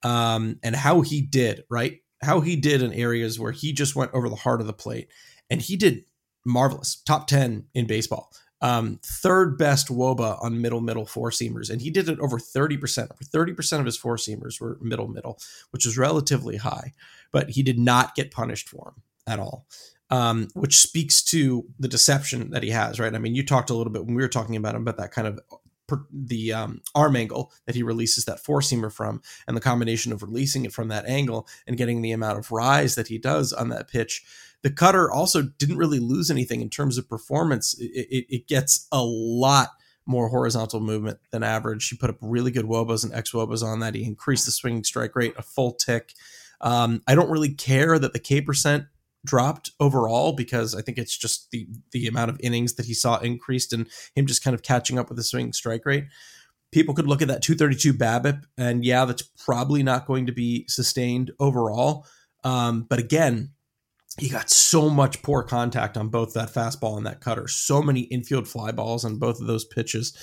[0.03, 4.13] um, and how he did right, how he did in areas where he just went
[4.13, 5.09] over the heart of the plate,
[5.49, 6.05] and he did
[6.45, 8.31] marvelous, top ten in baseball.
[8.63, 12.77] Um, third best WOBA on middle middle four seamers, and he did it over thirty
[12.77, 13.11] percent.
[13.11, 15.39] Over thirty percent of his four seamers were middle middle,
[15.71, 16.93] which is relatively high,
[17.31, 19.65] but he did not get punished for them at all
[20.11, 23.15] um, which speaks to the deception that he has, right?
[23.15, 25.11] I mean, you talked a little bit when we were talking about him about that
[25.11, 25.39] kind of
[26.11, 30.23] the um, arm angle that he releases that four seamer from, and the combination of
[30.23, 33.69] releasing it from that angle and getting the amount of rise that he does on
[33.69, 34.23] that pitch.
[34.63, 37.75] The cutter also didn't really lose anything in terms of performance.
[37.79, 39.69] It, it, it gets a lot
[40.05, 41.87] more horizontal movement than average.
[41.89, 43.95] He put up really good wobas and x wobas on that.
[43.95, 46.13] He increased the swinging strike rate a full tick.
[46.59, 48.85] Um, I don't really care that the K percent
[49.25, 53.17] dropped overall because I think it's just the the amount of innings that he saw
[53.19, 56.05] increased and him just kind of catching up with the swing strike rate.
[56.71, 60.65] People could look at that 232 BABIP and yeah, that's probably not going to be
[60.67, 62.05] sustained overall.
[62.43, 63.51] Um, but again,
[64.17, 67.47] he got so much poor contact on both that fastball and that cutter.
[67.47, 70.17] So many infield fly balls on both of those pitches.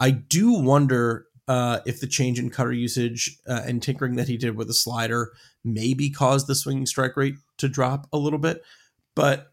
[0.00, 4.36] I do wonder uh, if the change in cutter usage uh, and tinkering that he
[4.36, 5.32] did with the slider
[5.64, 8.62] maybe caused the swinging strike rate to drop a little bit.
[9.14, 9.52] But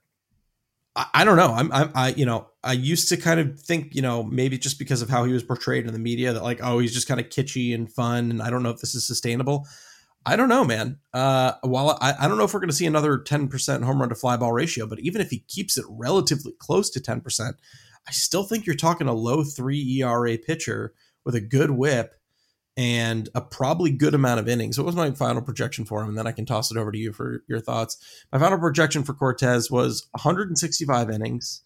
[0.95, 1.53] I, I don't know.
[1.53, 4.80] I'm, I'm, I, you know, I used to kind of think, you know, maybe just
[4.80, 7.20] because of how he was portrayed in the media that like, oh, he's just kind
[7.20, 9.68] of kitschy and fun, and I don't know if this is sustainable.
[10.28, 10.97] I don't know, man.
[11.14, 14.10] Uh, while I, I don't know if we're going to see another 10% home run
[14.10, 17.53] to fly ball ratio, but even if he keeps it relatively close to 10%,
[18.08, 20.93] I still think you're talking a low three ERA pitcher
[21.24, 22.16] with a good whip
[22.78, 24.78] and a probably good amount of innings.
[24.78, 26.09] What was my final projection for him?
[26.09, 27.97] And then I can toss it over to you for your thoughts.
[28.34, 31.61] My final projection for Cortes was 165 innings,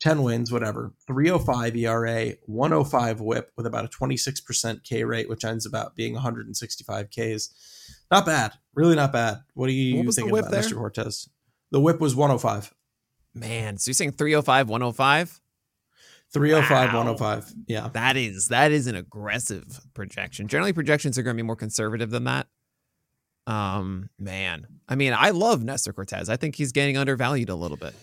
[0.00, 5.64] 10 wins, whatever, 305 ERA, 105 whip with about a 26% K rate, which ends
[5.64, 7.94] about being 165 Ks.
[8.10, 8.52] Not bad.
[8.74, 9.38] Really not bad.
[9.54, 10.62] What do you What was the think whip about there?
[10.62, 10.76] Mr.
[10.76, 11.30] Cortes?
[11.70, 12.74] The whip was 105.
[13.34, 15.40] Man, so you're saying 305, 105?
[16.32, 16.98] 305, Wow.
[16.98, 17.52] 105.
[17.66, 17.88] Yeah.
[17.92, 20.48] That is that is an aggressive projection.
[20.48, 22.46] Generally, projections are going to be more conservative than that.
[23.46, 26.28] Um, man, I mean, I love Nestor Cortes.
[26.28, 27.94] I think he's getting undervalued a little bit.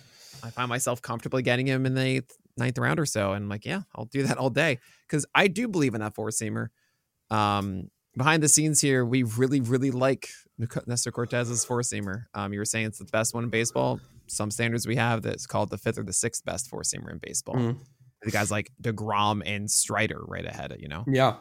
[0.44, 3.50] I find myself comfortably getting him in the eighth, ninth round or so, and I'm
[3.50, 6.68] like, yeah, I'll do that all day because I do believe in that four seamer.
[7.30, 10.28] Um, behind the scenes here, we really, really like
[10.88, 12.26] Nestor Cortes's four seamer.
[12.34, 14.00] Um, you were saying it's the best one in baseball.
[14.28, 17.18] Some standards we have that's called the fifth or the sixth best four seamer in
[17.20, 17.78] baseball Mhm.
[18.22, 21.04] The guys like DeGrom and Strider right ahead, you know?
[21.08, 21.38] Yeah.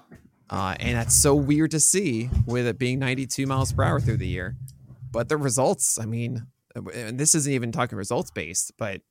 [0.51, 4.17] Uh, and that's so weird to see with it being 92 miles per hour through
[4.17, 4.57] the year.
[5.11, 9.03] But the results, I mean, and this isn't even talking results based, but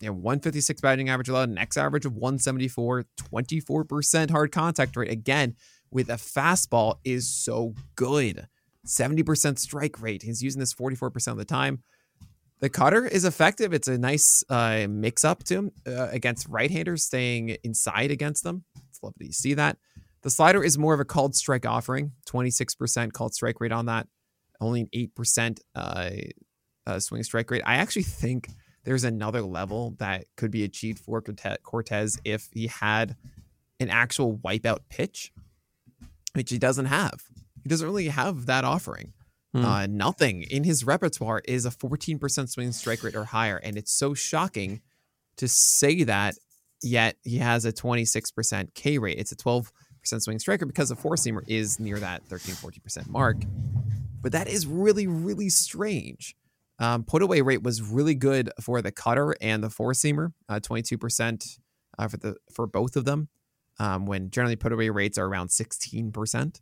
[0.00, 5.10] you know, 156 batting average allowed, an X average of 174, 24% hard contact rate.
[5.10, 5.56] Again,
[5.90, 8.46] with a fastball is so good.
[8.86, 10.22] 70% strike rate.
[10.22, 11.82] He's using this 44% of the time.
[12.60, 13.74] The cutter is effective.
[13.74, 18.44] It's a nice uh, mix up to him uh, against right handers, staying inside against
[18.44, 18.64] them.
[18.88, 19.76] It's lovely to see that.
[20.22, 24.08] The slider is more of a called strike offering, 26% called strike rate on that,
[24.60, 26.10] only an 8% uh,
[26.86, 27.62] uh, swing strike rate.
[27.66, 28.48] I actually think
[28.84, 31.22] there's another level that could be achieved for
[31.62, 33.16] Cortes if he had
[33.78, 35.32] an actual wipeout pitch,
[36.34, 37.22] which he doesn't have.
[37.62, 39.12] He doesn't really have that offering.
[39.56, 39.64] Hmm.
[39.64, 43.56] Uh, nothing in his repertoire is a 14% swing strike rate or higher.
[43.56, 44.82] And it's so shocking
[45.38, 46.34] to say that,
[46.82, 49.18] yet he has a 26% K rate.
[49.18, 49.70] It's a 12%
[50.18, 53.38] swing striker because the four seamer is near that 13, 14% mark.
[54.20, 56.36] But that is really, really strange.
[56.78, 60.60] Um, put away rate was really good for the cutter and the four seamer, uh,
[60.60, 61.58] 22%
[61.98, 63.30] uh, for the for both of them.
[63.78, 66.60] Um, when generally put away rates are around 16%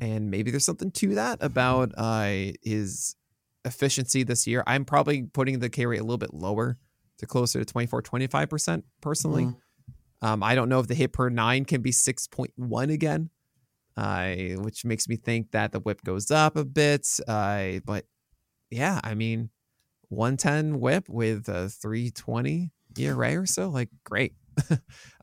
[0.00, 3.16] and maybe there's something to that about uh, his
[3.64, 4.62] efficiency this year.
[4.66, 6.78] I'm probably putting the K rate a little bit lower
[7.18, 9.44] to closer to 24, 25% personally.
[9.44, 9.56] Mhm.
[10.20, 13.30] Um, I don't know if the hit per nine can be 6.1 again,
[13.96, 17.06] uh, which makes me think that the whip goes up a bit.
[17.26, 18.04] Uh, but
[18.70, 19.50] yeah, I mean,
[20.08, 24.34] 110 whip with a 320 ERA or so, like great.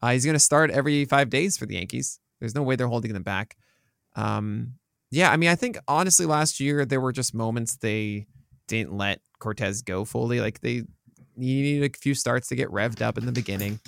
[0.01, 2.19] uh, he's going to start every five days for the Yankees.
[2.39, 3.57] There's no way they're holding them back.
[4.15, 4.73] Um,
[5.11, 8.27] yeah, I mean, I think honestly, last year there were just moments they
[8.67, 10.39] didn't let Cortes go fully.
[10.41, 10.83] Like they
[11.37, 13.79] he needed a few starts to get revved up in the beginning.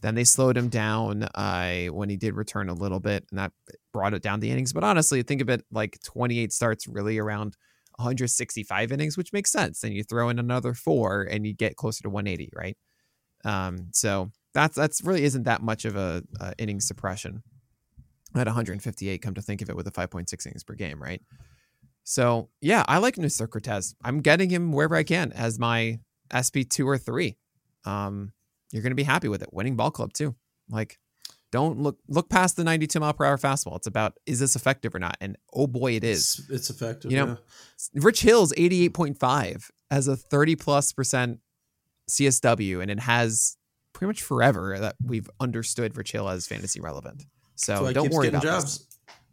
[0.00, 3.52] Then they slowed him down uh, when he did return a little bit, and that
[3.92, 4.72] brought it down the innings.
[4.72, 7.56] But honestly, think of it like 28 starts, really around
[7.96, 9.80] 165 innings, which makes sense.
[9.80, 12.76] Then you throw in another four, and you get closer to 180, right?
[13.44, 17.42] Um, so that's that's really isn't that much of a, a inning suppression
[18.34, 19.22] at 158.
[19.22, 21.22] Come to think of it, with a 5.6 innings per game, right?
[22.04, 23.48] So yeah, I like Mr.
[23.48, 23.94] Cortes.
[24.04, 25.98] I'm getting him wherever I can as my
[26.30, 27.36] SP two or three.
[27.84, 28.32] Um,
[28.70, 29.52] you're gonna be happy with it.
[29.52, 30.34] Winning ball club too.
[30.68, 30.98] Like,
[31.50, 33.76] don't look look past the 92 mile per hour fastball.
[33.76, 35.16] It's about is this effective or not?
[35.20, 36.40] And oh boy, it is.
[36.40, 37.10] It's, it's effective.
[37.10, 38.02] You know, yeah.
[38.02, 41.40] Rich Hill's 88.5 as a 30 plus percent
[42.10, 43.56] CSW, and it has
[43.94, 47.24] pretty much forever that we've understood Rich Hill as fantasy relevant.
[47.56, 48.78] So That's why he don't keeps worry about jobs.
[48.78, 48.86] this.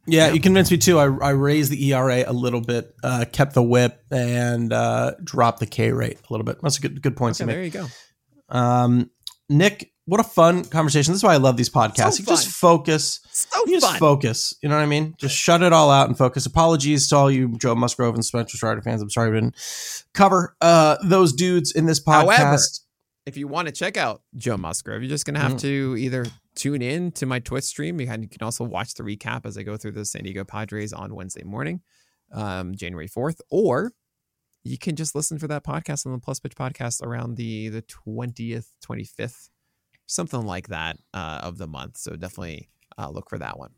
[0.07, 0.33] Yeah, Yeah.
[0.33, 0.97] you convinced me too.
[0.99, 5.59] I, I raised the ERA a little bit, uh, kept the whip, and uh, dropped
[5.59, 6.57] the K rate a little bit.
[6.61, 7.87] That's a good good point Okay, to there you go.
[8.49, 9.09] Um,
[9.49, 11.13] Nick, what a fun conversation.
[11.13, 12.13] This is why I love these podcasts.
[12.13, 13.19] So you just focus.
[13.31, 13.99] So You just fun.
[13.99, 14.53] focus.
[14.61, 15.13] You know what I mean?
[15.17, 16.45] Just shut it all out and focus.
[16.45, 19.01] Apologies to all you Joe Musgrove and Spencer Strider fans.
[19.01, 19.55] I'm sorry we didn't
[20.13, 22.37] cover uh, those dudes in this podcast.
[22.37, 22.57] However,
[23.25, 25.61] if you want to check out Joe Musgrove, you're just going to have Mhm.
[25.61, 27.99] to either tune in to my Twitch stream.
[27.99, 31.15] You can, also watch the recap as I go through the San Diego Padres on
[31.15, 31.81] Wednesday morning,
[32.33, 33.93] um, January 4th, or
[34.63, 37.81] you can just listen for that podcast on the Plus Pitch podcast around the the
[37.83, 39.49] 20th, 25th,
[40.05, 41.97] something like that uh, of the month.
[41.97, 43.71] So definitely uh, look for that one.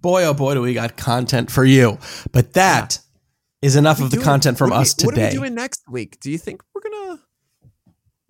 [0.00, 1.98] boy, oh boy, do we got content for you.
[2.32, 3.00] But that
[3.62, 5.28] is enough of the doing- content from what are we- us What are today.
[5.30, 6.18] we doing next week?
[6.20, 7.22] Do you think we're going to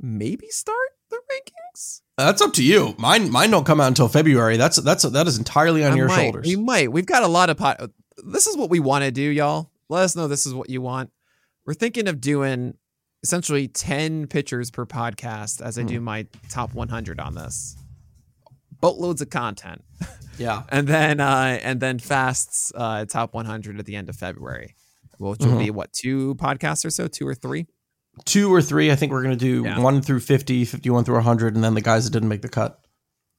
[0.01, 2.01] maybe start the rankings?
[2.17, 2.95] That's up to you.
[2.99, 4.57] Mine, mine don't come out until February.
[4.57, 6.23] That's that's that is entirely on I your might.
[6.25, 6.47] shoulders.
[6.47, 6.91] We might.
[6.93, 7.81] We've got a lot of pot.
[8.27, 9.71] This is what we want to do, y'all.
[9.89, 11.11] Let us know this is what you want.
[11.65, 12.75] We're thinking of doing
[13.23, 15.89] essentially 10 pictures per podcast as I Hmm.
[15.89, 17.77] do my top 100 on this.
[18.81, 19.83] Boatloads of content.
[20.39, 24.75] yeah, And then uh and then fasts uh top 100 at the end of February.
[25.19, 25.59] Which will Mhm.
[25.59, 27.67] be what, two podcasts or so, two or three?
[28.25, 28.91] Two or three.
[28.91, 29.79] I think we're gonna do Yeah.
[29.81, 32.81] one through 50, 51 through 100, and then the guys that didn't make the cut.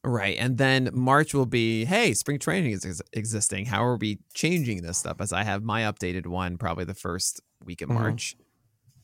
[0.03, 0.37] Right.
[0.39, 3.65] And then March will be, hey, spring training is ex- existing.
[3.65, 5.17] How are we changing this stuff?
[5.19, 7.95] As I have my updated one probably the first week of Mhm.
[7.95, 8.37] March.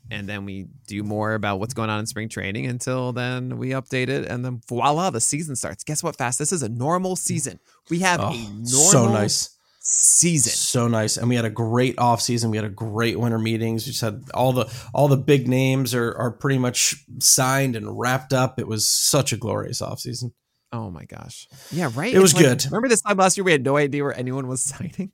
[0.09, 3.69] And then we do more about what's going on in spring training until then we
[3.69, 4.25] update it.
[4.29, 5.83] And then voila, the season starts.
[5.83, 6.37] Guess what, Fast?
[6.39, 7.59] This is a normal season.
[7.89, 9.49] We have Oh, a normal so nice.
[9.87, 10.51] Season.
[10.51, 11.15] So nice.
[11.17, 12.49] And we had a great off season.
[12.51, 13.85] We had a great winter meetings.
[13.85, 17.97] We just had all the all the big names are are pretty much signed and
[17.99, 18.59] wrapped up.
[18.59, 20.33] It was such a glorious off season.
[20.71, 21.47] Oh my gosh.
[21.71, 22.13] Yeah, right.
[22.13, 22.65] It was like- good.
[22.65, 25.11] Remember this time last year we had no idea where anyone was signing?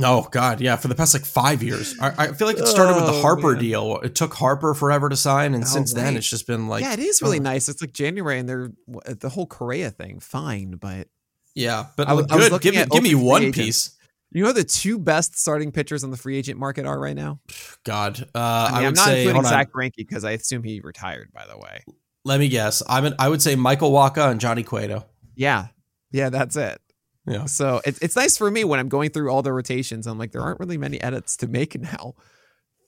[0.00, 0.76] Oh God, yeah.
[0.76, 3.22] For the past like five years, I, I feel like it started with the Oh,
[3.22, 3.60] Harper man.
[3.60, 3.98] deal.
[4.04, 6.92] It took Harper forever to sign, and Oh, since then, it's just been like yeah,
[6.92, 7.42] it is really oh.
[7.42, 7.68] nice.
[7.68, 8.70] It's like January and they're
[9.06, 11.08] the whole Correa thing, fine, but
[11.54, 11.86] yeah.
[11.96, 12.60] But I was- I was good.
[12.62, 13.58] Give me give me one agents.
[13.58, 13.97] piece.
[14.30, 17.16] You know who the two best starting pitchers on the free agent market are right
[17.16, 17.40] now?
[17.84, 18.38] God, uh,
[18.72, 19.22] I mean, I am not say.
[19.24, 21.30] including Zack Greinke because I assume he retired.
[21.32, 21.82] By the way,
[22.24, 22.82] Let me guess.
[22.88, 23.06] I'm.
[23.06, 25.06] An, I would say Michael Wacha and Johnny Cueto.
[25.34, 25.68] yeah,
[26.10, 26.78] yeah, that's it.
[27.26, 27.44] Yeah.
[27.46, 30.06] So it's it's nice for me when I'm going through all the rotations.
[30.06, 32.14] I'm like, there aren't really many edits to make now.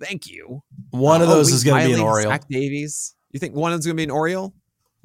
[0.03, 0.63] Thank you.
[0.91, 2.31] One of Oh, those is going to be an Oriole.
[2.31, 3.15] Zach Davies.
[3.33, 4.55] You think one of them's going to be an Oriole?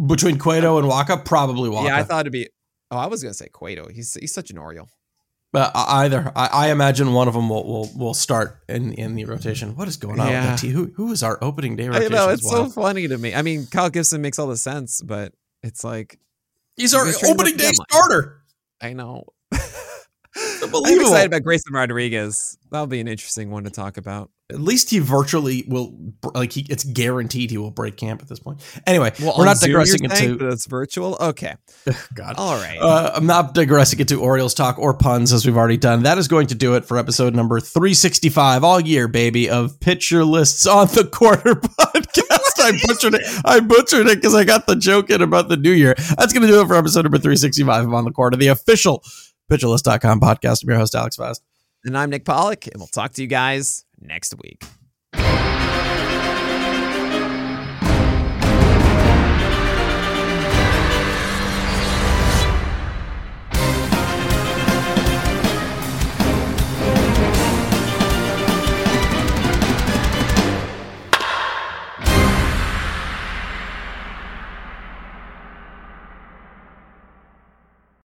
[0.06, 1.88] Between Cueto and Wacha, probably Waka.
[1.88, 2.50] Yeah, I thought it'd be.
[2.92, 3.88] Oh, I was going to say Cueto.
[3.90, 4.90] He's he's such an Oriole.
[5.56, 9.26] But either I, I imagine one of them will, will will start in in the
[9.26, 9.76] rotation.
[9.76, 10.42] What is going on Yeah.
[10.42, 10.72] with that team?
[10.74, 12.12] Who who is our opening day I rotation?
[12.12, 13.34] know it's so funny to me.
[13.34, 15.34] I mean, Kyle Gibson makes all the sense, but
[15.64, 16.20] it's like
[16.76, 18.42] He's our opening day starter.
[18.82, 19.24] I know.
[19.52, 22.58] I'm excited about Grayson Rodriguez.
[22.70, 24.30] That'll be an interesting one to talk about.
[24.52, 25.98] At least he virtually will
[26.36, 26.68] like he.
[26.70, 28.62] It's guaranteed he will break camp at this point.
[28.86, 30.36] Anyway, Well, we're not Zoom, digressing into.
[30.36, 31.18] that it's virtual.
[31.20, 31.56] Okay,
[32.14, 32.36] God.
[32.38, 32.78] all right.
[32.80, 36.04] Uh, I'm not digressing into Orioles talk or puns as we've already done.
[36.04, 40.24] That is going to do it for episode number 365 all year, baby, of pitcher
[40.24, 42.60] lists on the corner podcast.
[42.60, 43.22] I butchered it.
[43.46, 45.96] I butchered it because I got the joke in about the new year.
[46.18, 49.04] That's going to do it for episode number 365 of On the Corner, the official
[49.52, 50.64] pitcherlist.com podcast.
[50.64, 51.42] I'm your host, Alex Fast.
[51.84, 54.64] and I'm Nick Pollack, and we'll talk to you guys next week.